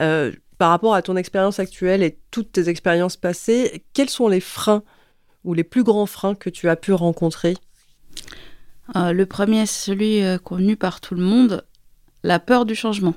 Euh, 0.00 0.32
par 0.60 0.70
rapport 0.70 0.94
à 0.94 1.02
ton 1.02 1.16
expérience 1.16 1.58
actuelle 1.58 2.02
et 2.02 2.18
toutes 2.30 2.52
tes 2.52 2.68
expériences 2.68 3.16
passées, 3.16 3.82
quels 3.94 4.10
sont 4.10 4.28
les 4.28 4.40
freins 4.40 4.82
ou 5.42 5.54
les 5.54 5.64
plus 5.64 5.82
grands 5.82 6.06
freins 6.06 6.34
que 6.34 6.50
tu 6.50 6.68
as 6.68 6.76
pu 6.76 6.92
rencontrer? 6.92 7.56
Euh, 8.94 9.12
Le 9.12 9.24
premier, 9.24 9.64
c'est 9.64 9.90
celui 9.90 10.22
connu 10.44 10.76
par 10.76 11.00
tout 11.00 11.14
le 11.14 11.22
monde, 11.22 11.64
la 12.22 12.38
peur 12.38 12.66
du 12.66 12.74
changement. 12.74 13.14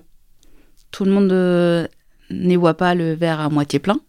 Tout 0.91 1.03
le 1.03 1.12
monde 1.12 1.89
n'y 2.32 2.56
voit 2.56 2.75
pas 2.75 2.95
le 2.95 3.13
verre 3.13 3.41
à 3.41 3.49
moitié 3.49 3.79
plein 3.79 3.99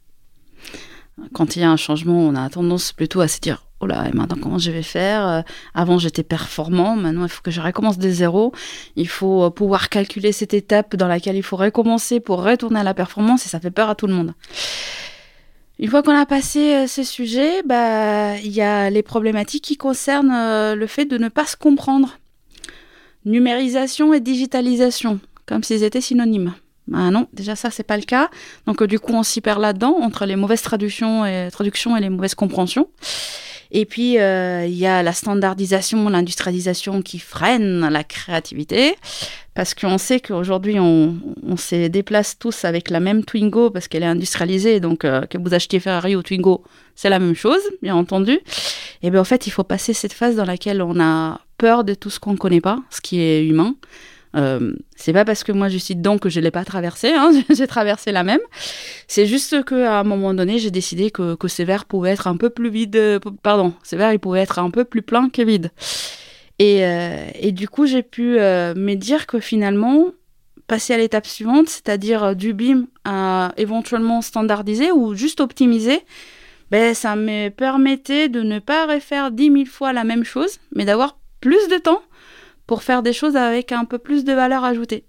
quand 1.32 1.56
il 1.56 1.62
y 1.62 1.64
a 1.64 1.70
un 1.70 1.76
changement, 1.76 2.18
on 2.18 2.34
a 2.34 2.48
tendance 2.50 2.92
plutôt 2.92 3.20
à 3.20 3.28
se 3.28 3.40
dire 3.40 3.63
Oh 3.80 3.86
là, 3.86 4.06
et 4.08 4.16
maintenant 4.16 4.36
comment 4.40 4.58
je 4.58 4.70
vais 4.70 4.82
faire 4.82 5.26
euh, 5.26 5.42
Avant 5.74 5.98
j'étais 5.98 6.22
performant, 6.22 6.96
maintenant 6.96 7.24
il 7.24 7.28
faut 7.28 7.42
que 7.42 7.50
je 7.50 7.60
recommence 7.60 7.98
de 7.98 8.08
zéro. 8.08 8.52
Il 8.96 9.08
faut 9.08 9.44
euh, 9.44 9.50
pouvoir 9.50 9.88
calculer 9.88 10.32
cette 10.32 10.54
étape 10.54 10.96
dans 10.96 11.08
laquelle 11.08 11.36
il 11.36 11.42
faut 11.42 11.56
recommencer 11.56 12.20
pour 12.20 12.42
retourner 12.42 12.80
à 12.80 12.84
la 12.84 12.94
performance 12.94 13.46
et 13.46 13.48
ça 13.48 13.60
fait 13.60 13.72
peur 13.72 13.90
à 13.90 13.94
tout 13.94 14.06
le 14.06 14.14
monde. 14.14 14.34
Une 15.80 15.90
fois 15.90 16.02
qu'on 16.02 16.16
a 16.16 16.24
passé 16.24 16.74
euh, 16.74 16.86
ce 16.86 17.02
sujet, 17.02 17.62
bah 17.64 18.38
il 18.38 18.52
y 18.52 18.62
a 18.62 18.90
les 18.90 19.02
problématiques 19.02 19.64
qui 19.64 19.76
concernent 19.76 20.74
le 20.74 20.86
fait 20.86 21.04
de 21.04 21.18
ne 21.18 21.28
pas 21.28 21.46
se 21.46 21.56
comprendre. 21.56 22.18
Numérisation 23.24 24.14
et 24.14 24.20
digitalisation, 24.20 25.18
comme 25.46 25.64
s'ils 25.64 25.82
étaient 25.82 26.00
synonymes. 26.00 26.54
Ah 26.92 27.10
non, 27.10 27.26
déjà 27.32 27.56
ça 27.56 27.70
c'est 27.70 27.82
pas 27.82 27.96
le 27.96 28.02
cas. 28.04 28.30
Donc 28.66 28.82
du 28.84 29.00
coup 29.00 29.14
on 29.14 29.22
s'y 29.24 29.40
perd 29.40 29.60
là-dedans 29.60 29.96
entre 30.00 30.26
les 30.26 30.36
mauvaises 30.36 30.62
traductions 30.62 31.26
et 31.26 31.50
les 32.00 32.10
mauvaises 32.10 32.34
compréhensions. 32.34 32.88
Et 33.76 33.86
puis 33.86 34.20
euh, 34.20 34.64
il 34.66 34.76
y 34.76 34.86
a 34.86 35.02
la 35.02 35.12
standardisation, 35.12 36.08
l'industrialisation 36.08 37.02
qui 37.02 37.18
freine 37.18 37.80
la 37.88 38.04
créativité 38.04 38.94
parce 39.54 39.74
qu'on 39.74 39.98
sait 39.98 40.20
qu'aujourd'hui 40.20 40.78
on, 40.78 41.16
se 41.56 41.88
déplace 41.88 42.38
tous 42.38 42.64
avec 42.64 42.88
la 42.88 43.00
même 43.00 43.24
Twingo 43.24 43.70
parce 43.70 43.88
qu'elle 43.88 44.04
est 44.04 44.06
industrialisée. 44.06 44.78
Donc 44.78 45.04
euh, 45.04 45.22
que 45.26 45.38
vous 45.38 45.54
achetiez 45.54 45.80
Ferrari 45.80 46.14
ou 46.14 46.22
Twingo, 46.22 46.62
c'est 46.94 47.10
la 47.10 47.18
même 47.18 47.34
chose, 47.34 47.62
bien 47.82 47.96
entendu. 47.96 48.38
Et 49.02 49.10
bien 49.10 49.20
en 49.20 49.24
fait 49.24 49.48
il 49.48 49.50
faut 49.50 49.64
passer 49.64 49.92
cette 49.92 50.12
phase 50.12 50.36
dans 50.36 50.44
laquelle 50.44 50.80
on 50.80 51.00
a 51.00 51.40
peur 51.58 51.82
de 51.82 51.94
tout 51.94 52.10
ce 52.10 52.20
qu'on 52.20 52.32
ne 52.32 52.38
connaît 52.38 52.60
pas, 52.60 52.78
ce 52.90 53.00
qui 53.00 53.20
est 53.20 53.44
humain. 53.44 53.74
Euh, 54.34 54.74
c'est 54.96 55.12
pas 55.12 55.24
parce 55.24 55.44
que 55.44 55.52
moi 55.52 55.68
je 55.68 55.78
suis 55.78 55.94
dedans 55.94 56.18
que 56.18 56.28
je 56.28 56.40
l'ai 56.40 56.50
pas 56.50 56.64
traversé, 56.64 57.12
hein, 57.12 57.30
j'ai 57.50 57.66
traversé 57.66 58.12
la 58.12 58.24
même. 58.24 58.40
C'est 59.06 59.26
juste 59.26 59.64
qu'à 59.64 60.00
un 60.00 60.04
moment 60.04 60.34
donné, 60.34 60.58
j'ai 60.58 60.70
décidé 60.70 61.10
que, 61.10 61.36
ces 61.46 61.64
verres 61.64 61.84
pouvaient 61.84 62.10
être 62.10 62.26
un 62.26 62.36
peu 62.36 62.50
plus 62.50 62.70
vides, 62.70 62.96
euh, 62.96 63.18
pardon, 63.42 63.74
ces 63.82 63.96
verres 63.96 64.12
ils 64.12 64.18
pouvaient 64.18 64.40
être 64.40 64.58
un 64.58 64.70
peu 64.70 64.84
plus 64.84 65.02
pleins 65.02 65.28
que 65.28 65.42
vides. 65.42 65.70
Et, 66.58 66.84
euh, 66.84 67.50
du 67.50 67.68
coup, 67.68 67.86
j'ai 67.86 68.02
pu 68.02 68.36
me 68.36 68.94
dire 68.94 69.26
que 69.26 69.40
finalement, 69.40 70.06
passer 70.66 70.94
à 70.94 70.98
l'étape 70.98 71.26
suivante, 71.26 71.68
c'est-à-dire 71.68 72.36
du 72.36 72.52
BIM 72.54 72.86
à 73.04 73.52
éventuellement 73.56 74.22
standardiser 74.22 74.92
ou 74.92 75.14
juste 75.14 75.40
optimiser, 75.40 76.00
ben, 76.70 76.94
ça 76.94 77.16
me 77.16 77.50
permettait 77.50 78.28
de 78.28 78.40
ne 78.40 78.58
pas 78.58 78.86
refaire 78.86 79.30
dix 79.30 79.50
mille 79.50 79.68
fois 79.68 79.92
la 79.92 80.04
même 80.04 80.24
chose, 80.24 80.58
mais 80.74 80.84
d'avoir 80.84 81.18
plus 81.40 81.68
de 81.68 81.76
temps 81.76 82.02
pour 82.66 82.82
faire 82.82 83.02
des 83.02 83.12
choses 83.12 83.36
avec 83.36 83.72
un 83.72 83.84
peu 83.84 83.98
plus 83.98 84.24
de 84.24 84.32
valeur 84.32 84.64
ajoutée. 84.64 85.04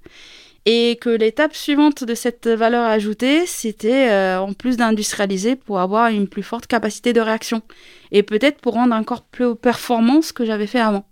Et 0.68 0.98
que 1.00 1.10
l'étape 1.10 1.56
suivante 1.56 2.04
de 2.04 2.16
cette 2.16 2.48
valeur 2.48 2.86
ajoutée, 2.86 3.46
c'était 3.46 4.10
euh, 4.10 4.40
en 4.40 4.54
plus 4.54 4.78
d'industrialiser 4.78 5.56
pour 5.56 5.80
avoir 5.80 6.08
une 6.08 6.28
plus 6.28 6.42
forte 6.42 6.66
capacité 6.66 7.14
de 7.14 7.22
réaction. 7.22 7.62
Et 8.12 8.24
peut-être 8.24 8.60
pour 8.62 8.74
rendre 8.74 8.96
encore 8.96 9.22
plus 9.22 9.56
performant 9.56 10.24
ce 10.24 10.34
que 10.34 10.44
j'avais 10.44 10.66
fait 10.66 10.80
avant. 10.80 11.06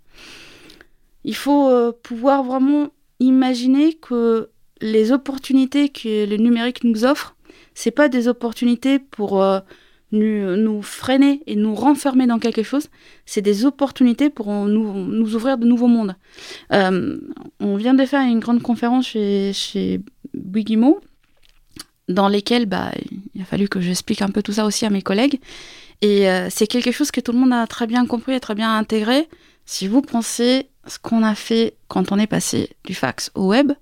Il 1.22 1.36
faut 1.36 1.68
euh, 1.68 1.92
pouvoir 2.02 2.42
vraiment 2.42 2.88
imaginer 3.20 3.94
que 3.94 4.50
les 4.80 5.12
opportunités 5.12 5.88
que 5.88 6.26
le 6.26 6.36
numérique 6.36 6.82
nous 6.82 7.04
offre, 7.04 7.36
c'est 7.74 7.90
pas 7.90 8.08
des 8.08 8.28
opportunités 8.28 8.98
pour 8.98 9.42
euh, 9.42 9.60
nous, 10.14 10.82
freiner 10.82 11.42
et 11.46 11.56
nous 11.56 11.74
renfermer 11.74 12.26
dans 12.26 12.38
quelque 12.38 12.62
chose, 12.62 12.88
c'est 13.26 13.42
des 13.42 13.64
opportunités 13.64 14.30
pour 14.30 14.52
nous, 14.52 15.34
ouvrir 15.34 15.58
de 15.58 15.66
nouveaux 15.66 15.88
mondes. 15.88 16.16
Euh, 16.72 17.18
on 17.60 17.76
vient 17.76 17.94
de 17.94 18.04
faire 18.04 18.22
une 18.22 18.40
grande 18.40 18.62
conférence 18.62 19.08
chez, 19.08 19.52
chez 19.52 20.00
Wigimo, 20.34 21.00
dans 22.08 22.28
lesquelles 22.28 22.66
bah, 22.66 22.92
il 23.34 23.42
a 23.42 23.44
fallu 23.44 23.68
que 23.68 23.80
j'explique 23.80 24.22
un 24.22 24.28
peu 24.28 24.42
tout 24.42 24.52
ça 24.52 24.64
aussi 24.64 24.84
à 24.84 24.90
mes 24.90 25.02
collègues. 25.02 25.40
Et 26.02 26.28
euh, 26.28 26.48
c'est 26.50 26.66
quelque 26.66 26.92
chose 26.92 27.10
que 27.10 27.20
tout 27.20 27.32
le 27.32 27.38
monde 27.38 27.52
a 27.52 27.66
très 27.66 27.86
bien 27.86 28.06
compris 28.06 28.34
et 28.34 28.40
très 28.40 28.54
bien 28.54 28.76
intégré. 28.76 29.28
Si 29.64 29.88
vous 29.88 30.02
pensez 30.02 30.68
ce 30.86 30.98
qu'on 30.98 31.22
a 31.22 31.34
fait 31.34 31.74
quand 31.88 32.12
on 32.12 32.18
est 32.18 32.26
passé 32.26 32.70
du 32.84 32.94
fax 32.94 33.30
au 33.34 33.46
web, 33.48 33.72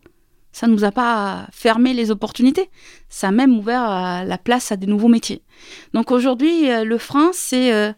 ça 0.53 0.67
ne 0.67 0.73
nous 0.73 0.85
a 0.85 0.93
pas 0.93 1.47
fermé 1.51 1.95
les 1.95 2.11
opportunités. 2.11 2.71
Ça 3.09 3.29
a 3.29 3.31
même 3.31 3.59
ouvert 3.59 3.91
euh, 3.91 4.25
la 4.25 4.39
place 4.39 4.71
à 4.71 4.77
des 4.77 4.87
nouveaux 4.87 5.09
métiers. 5.09 5.43
Donc 5.95 6.11
aujourd'hui, 6.11 6.71
euh, 6.71 6.85
le 6.85 6.99
frein, 6.99 7.31
c'est 7.33 7.73
euh, 7.73 7.93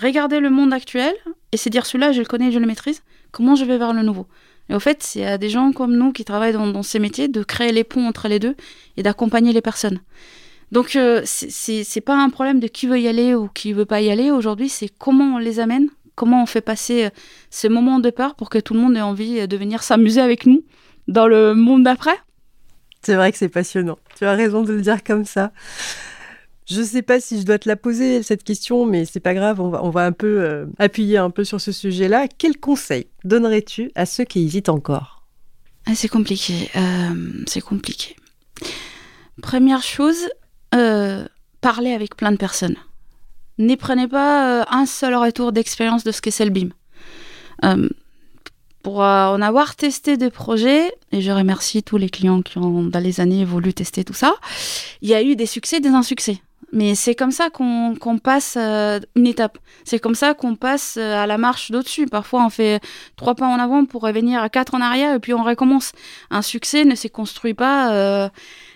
regarder 0.00 0.40
le 0.40 0.48
monde 0.48 0.72
actuel 0.72 1.14
et 1.52 1.56
c'est 1.56 1.70
dire 1.70 1.84
celui-là, 1.84 2.12
je 2.12 2.20
le 2.20 2.26
connais, 2.26 2.52
je 2.52 2.58
le 2.60 2.66
maîtrise. 2.66 3.02
Comment 3.32 3.56
je 3.56 3.64
vais 3.64 3.78
vers 3.78 3.92
le 3.92 4.02
nouveau? 4.02 4.26
Et 4.68 4.74
au 4.74 4.80
fait, 4.80 5.02
c'est 5.02 5.26
à 5.26 5.38
des 5.38 5.48
gens 5.48 5.72
comme 5.72 5.96
nous 5.96 6.12
qui 6.12 6.24
travaillent 6.24 6.52
dans, 6.52 6.82
ces 6.82 6.98
métiers 6.98 7.28
de 7.28 7.42
créer 7.42 7.72
les 7.72 7.84
ponts 7.84 8.06
entre 8.06 8.28
les 8.28 8.38
deux 8.38 8.56
et 8.96 9.02
d'accompagner 9.02 9.52
les 9.52 9.60
personnes. 9.60 10.00
Donc 10.72 10.98
c'est 11.24 12.00
pas 12.00 12.16
un 12.16 12.30
problème 12.30 12.58
de 12.58 12.66
qui 12.66 12.88
veut 12.88 12.98
y 12.98 13.06
aller 13.06 13.34
ou 13.34 13.48
qui 13.48 13.72
veut 13.72 13.84
pas 13.84 14.00
y 14.00 14.10
aller. 14.10 14.32
Aujourd'hui, 14.32 14.68
c'est 14.68 14.88
comment 14.88 15.36
on 15.36 15.38
les 15.38 15.60
amène, 15.60 15.88
comment 16.16 16.42
on 16.42 16.46
fait 16.46 16.60
passer 16.60 17.10
ces 17.50 17.68
moments 17.68 18.00
de 18.00 18.10
peur 18.10 18.34
pour 18.34 18.50
que 18.50 18.58
tout 18.58 18.74
le 18.74 18.80
monde 18.80 18.96
ait 18.96 19.02
envie 19.02 19.46
de 19.46 19.56
venir 19.56 19.84
s'amuser 19.84 20.20
avec 20.20 20.46
nous 20.46 20.64
dans 21.08 21.26
le 21.26 21.54
monde 21.54 21.84
d'après. 21.84 22.16
C'est 23.02 23.14
vrai 23.14 23.30
que 23.32 23.38
c'est 23.38 23.48
passionnant. 23.48 23.98
Tu 24.16 24.24
as 24.24 24.32
raison 24.32 24.62
de 24.62 24.72
le 24.72 24.80
dire 24.80 25.04
comme 25.04 25.24
ça. 25.24 25.52
Je 26.68 26.80
ne 26.80 26.84
sais 26.84 27.02
pas 27.02 27.20
si 27.20 27.40
je 27.40 27.46
dois 27.46 27.58
te 27.58 27.68
la 27.68 27.76
poser 27.76 28.24
cette 28.24 28.42
question, 28.42 28.86
mais 28.86 29.04
c'est 29.04 29.20
pas 29.20 29.34
grave, 29.34 29.60
on 29.60 29.68
va, 29.68 29.84
on 29.84 29.90
va 29.90 30.04
un 30.04 30.10
peu 30.10 30.40
euh, 30.40 30.66
appuyer 30.78 31.16
un 31.16 31.30
peu 31.30 31.44
sur 31.44 31.60
ce 31.60 31.70
sujet-là. 31.70 32.26
Quel 32.38 32.58
conseil 32.58 33.06
donnerais-tu 33.22 33.92
à 33.94 34.04
ceux 34.04 34.24
qui 34.24 34.44
hésitent 34.44 34.68
encore? 34.68 35.24
Ah, 35.86 35.94
C'est 35.94 36.08
compliqué, 36.08 36.68
euh, 36.74 37.44
c'est 37.46 37.60
compliqué. 37.60 38.16
Première 39.40 39.82
chose, 39.82 40.28
euh, 40.74 41.24
parler 41.60 41.92
avec 41.92 42.16
plein 42.16 42.32
de 42.32 42.36
personnes. 42.36 42.76
N'y 43.58 43.76
prenez 43.76 44.08
pas 44.08 44.66
un 44.68 44.86
seul 44.86 45.14
retour 45.14 45.52
d'expérience 45.52 46.02
de 46.02 46.10
ce 46.10 46.20
qu'est 46.20 46.44
le 46.44 46.50
BIM 46.50 46.70
pour 48.86 49.02
euh, 49.02 49.26
en 49.26 49.42
avoir 49.42 49.74
testé 49.74 50.16
des 50.16 50.30
projets, 50.30 50.92
et 51.10 51.20
je 51.20 51.32
remercie 51.32 51.82
tous 51.82 51.96
les 51.96 52.08
clients 52.08 52.40
qui 52.40 52.56
ont, 52.58 52.84
dans 52.84 53.00
les 53.00 53.18
années, 53.20 53.44
voulu 53.44 53.74
tester 53.74 54.04
tout 54.04 54.14
ça, 54.14 54.36
il 55.02 55.08
y 55.08 55.14
a 55.14 55.24
eu 55.24 55.34
des 55.34 55.46
succès, 55.46 55.80
des 55.80 55.88
insuccès. 55.88 56.38
Mais 56.70 56.94
c'est 56.94 57.16
comme 57.16 57.32
ça 57.32 57.50
qu'on 57.50 57.96
passe 58.22 58.54
euh, 58.56 59.00
une 59.16 59.26
étape. 59.26 59.58
C'est 59.82 59.98
comme 59.98 60.14
ça 60.14 60.34
qu'on 60.34 60.54
passe 60.54 60.98
euh, 61.00 61.16
à 61.16 61.26
la 61.26 61.36
marche 61.36 61.72
d'au-dessus. 61.72 62.06
Parfois, 62.06 62.46
on 62.46 62.48
fait 62.48 62.80
trois 63.16 63.34
pas 63.34 63.48
en 63.48 63.58
avant 63.58 63.86
pour 63.86 64.02
revenir 64.02 64.40
à 64.40 64.48
quatre 64.48 64.76
en 64.76 64.80
arrière 64.80 65.16
et 65.16 65.18
puis 65.18 65.34
on 65.34 65.42
recommence. 65.42 65.90
Un 66.30 66.42
succès 66.42 66.84
ne 66.84 66.94
s'est 66.94 67.08
construit 67.08 67.54
pas 67.54 68.30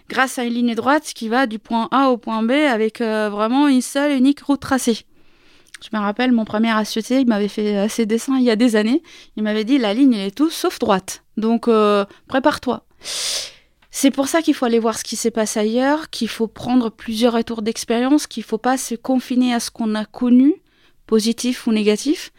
grâce 0.08 0.40
à 0.40 0.42
une 0.42 0.54
ligne 0.54 0.74
droite 0.74 1.12
qui 1.14 1.28
va 1.28 1.46
du 1.46 1.60
point 1.60 1.86
A 1.92 2.10
au 2.10 2.16
point 2.16 2.42
B 2.42 2.50
avec 2.50 3.00
vraiment 3.00 3.68
une 3.68 3.80
seule 3.80 4.18
unique 4.18 4.40
route 4.40 4.58
tracée. 4.58 5.06
Je 5.82 5.96
me 5.96 6.02
rappelle, 6.02 6.32
mon 6.32 6.44
premier 6.44 6.70
associé, 6.70 7.20
il 7.20 7.26
m'avait 7.26 7.48
fait 7.48 7.88
ses 7.88 8.06
dessins 8.06 8.36
il 8.38 8.44
y 8.44 8.50
a 8.50 8.56
des 8.56 8.76
années. 8.76 9.02
Il 9.36 9.42
m'avait 9.42 9.64
dit 9.64 9.78
la 9.78 9.94
ligne, 9.94 10.14
elle 10.14 10.28
est 10.28 10.36
tout 10.36 10.50
sauf 10.50 10.78
droite. 10.78 11.24
Donc, 11.36 11.68
euh, 11.68 12.04
prépare-toi. 12.28 12.84
C'est 13.90 14.10
pour 14.10 14.28
ça 14.28 14.40
qu'il 14.40 14.54
faut 14.54 14.66
aller 14.66 14.78
voir 14.78 14.96
ce 14.96 15.04
qui 15.04 15.16
s'est 15.16 15.30
passé 15.30 15.58
ailleurs, 15.60 16.10
qu'il 16.10 16.28
faut 16.28 16.46
prendre 16.46 16.90
plusieurs 16.90 17.32
retours 17.32 17.62
d'expérience, 17.62 18.26
qu'il 18.26 18.42
ne 18.42 18.46
faut 18.46 18.58
pas 18.58 18.76
se 18.76 18.94
confiner 18.94 19.52
à 19.52 19.60
ce 19.60 19.70
qu'on 19.70 19.94
a 19.94 20.04
connu, 20.04 20.54
positif 21.06 21.66
ou 21.66 21.72
négatif, 21.72 22.30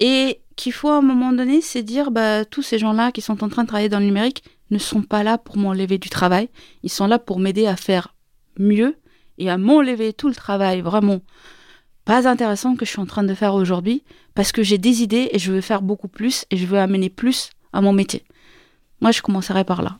et 0.00 0.40
qu'il 0.56 0.72
faut 0.72 0.88
à 0.88 0.96
un 0.96 1.02
moment 1.02 1.32
donné 1.32 1.60
c'est 1.60 1.82
dire 1.82 2.10
bah, 2.10 2.44
tous 2.44 2.62
ces 2.62 2.78
gens-là 2.78 3.12
qui 3.12 3.20
sont 3.20 3.44
en 3.44 3.48
train 3.48 3.64
de 3.64 3.68
travailler 3.68 3.88
dans 3.88 3.98
le 3.98 4.06
numérique 4.06 4.44
ne 4.70 4.78
sont 4.78 5.02
pas 5.02 5.22
là 5.22 5.36
pour 5.36 5.58
m'enlever 5.58 5.98
du 5.98 6.08
travail, 6.08 6.48
ils 6.82 6.90
sont 6.90 7.06
là 7.06 7.18
pour 7.18 7.38
m'aider 7.38 7.66
à 7.66 7.76
faire 7.76 8.14
mieux 8.58 8.96
et 9.36 9.50
à 9.50 9.58
m'enlever 9.58 10.12
tout 10.12 10.28
le 10.28 10.34
travail 10.34 10.80
vraiment 10.80 11.20
pas 12.04 12.28
intéressant 12.28 12.76
que 12.76 12.84
je 12.84 12.90
suis 12.90 13.00
en 13.00 13.06
train 13.06 13.22
de 13.22 13.34
faire 13.34 13.54
aujourd'hui 13.54 14.02
parce 14.34 14.52
que 14.52 14.62
j'ai 14.62 14.78
des 14.78 15.02
idées 15.02 15.28
et 15.32 15.38
je 15.38 15.52
veux 15.52 15.60
faire 15.60 15.82
beaucoup 15.82 16.08
plus 16.08 16.44
et 16.50 16.56
je 16.56 16.66
veux 16.66 16.78
amener 16.78 17.08
plus 17.08 17.50
à 17.72 17.80
mon 17.80 17.92
métier. 17.92 18.24
Moi, 19.00 19.10
je 19.10 19.22
commencerai 19.22 19.64
par 19.64 19.82
là. 19.82 19.98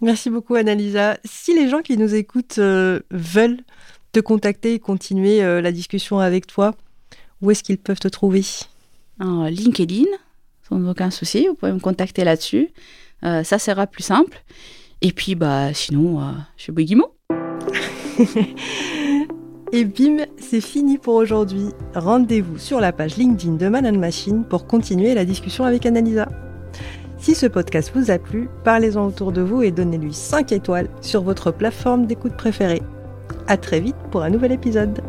Merci 0.00 0.30
beaucoup, 0.30 0.54
Annalisa. 0.54 1.18
Si 1.24 1.54
les 1.54 1.68
gens 1.68 1.82
qui 1.82 1.96
nous 1.96 2.14
écoutent 2.14 2.58
euh, 2.58 3.00
veulent 3.10 3.60
te 4.12 4.20
contacter 4.20 4.74
et 4.74 4.78
continuer 4.78 5.42
euh, 5.42 5.60
la 5.60 5.72
discussion 5.72 6.18
avec 6.18 6.46
toi, 6.46 6.74
où 7.42 7.50
est-ce 7.50 7.62
qu'ils 7.62 7.78
peuvent 7.78 8.00
te 8.00 8.08
trouver? 8.08 8.44
LinkedIn, 9.20 10.06
sans 10.66 10.88
aucun 10.88 11.10
souci. 11.10 11.46
Vous 11.46 11.54
pouvez 11.54 11.72
me 11.72 11.80
contacter 11.80 12.24
là-dessus. 12.24 12.70
Euh, 13.24 13.44
ça 13.44 13.58
sera 13.58 13.86
plus 13.86 14.02
simple. 14.02 14.42
Et 15.02 15.12
puis, 15.12 15.34
bah, 15.34 15.74
sinon, 15.74 16.34
je 16.56 16.62
suis 16.62 16.72
Guimau. 16.72 17.14
Et 19.72 19.84
bim, 19.84 20.24
c'est 20.36 20.60
fini 20.60 20.98
pour 20.98 21.14
aujourd'hui. 21.14 21.68
Rendez-vous 21.94 22.58
sur 22.58 22.80
la 22.80 22.92
page 22.92 23.16
LinkedIn 23.16 23.54
de 23.54 23.68
Man 23.68 23.98
Machine 23.98 24.42
pour 24.42 24.66
continuer 24.66 25.14
la 25.14 25.24
discussion 25.24 25.64
avec 25.64 25.86
Annalisa. 25.86 26.28
Si 27.18 27.36
ce 27.36 27.46
podcast 27.46 27.92
vous 27.94 28.10
a 28.10 28.18
plu, 28.18 28.48
parlez-en 28.64 29.06
autour 29.06 29.30
de 29.30 29.42
vous 29.42 29.62
et 29.62 29.70
donnez-lui 29.70 30.12
5 30.12 30.50
étoiles 30.50 30.88
sur 31.00 31.22
votre 31.22 31.52
plateforme 31.52 32.06
d'écoute 32.06 32.36
préférée. 32.36 32.82
À 33.46 33.56
très 33.56 33.78
vite 33.78 33.96
pour 34.10 34.22
un 34.22 34.30
nouvel 34.30 34.50
épisode. 34.50 35.00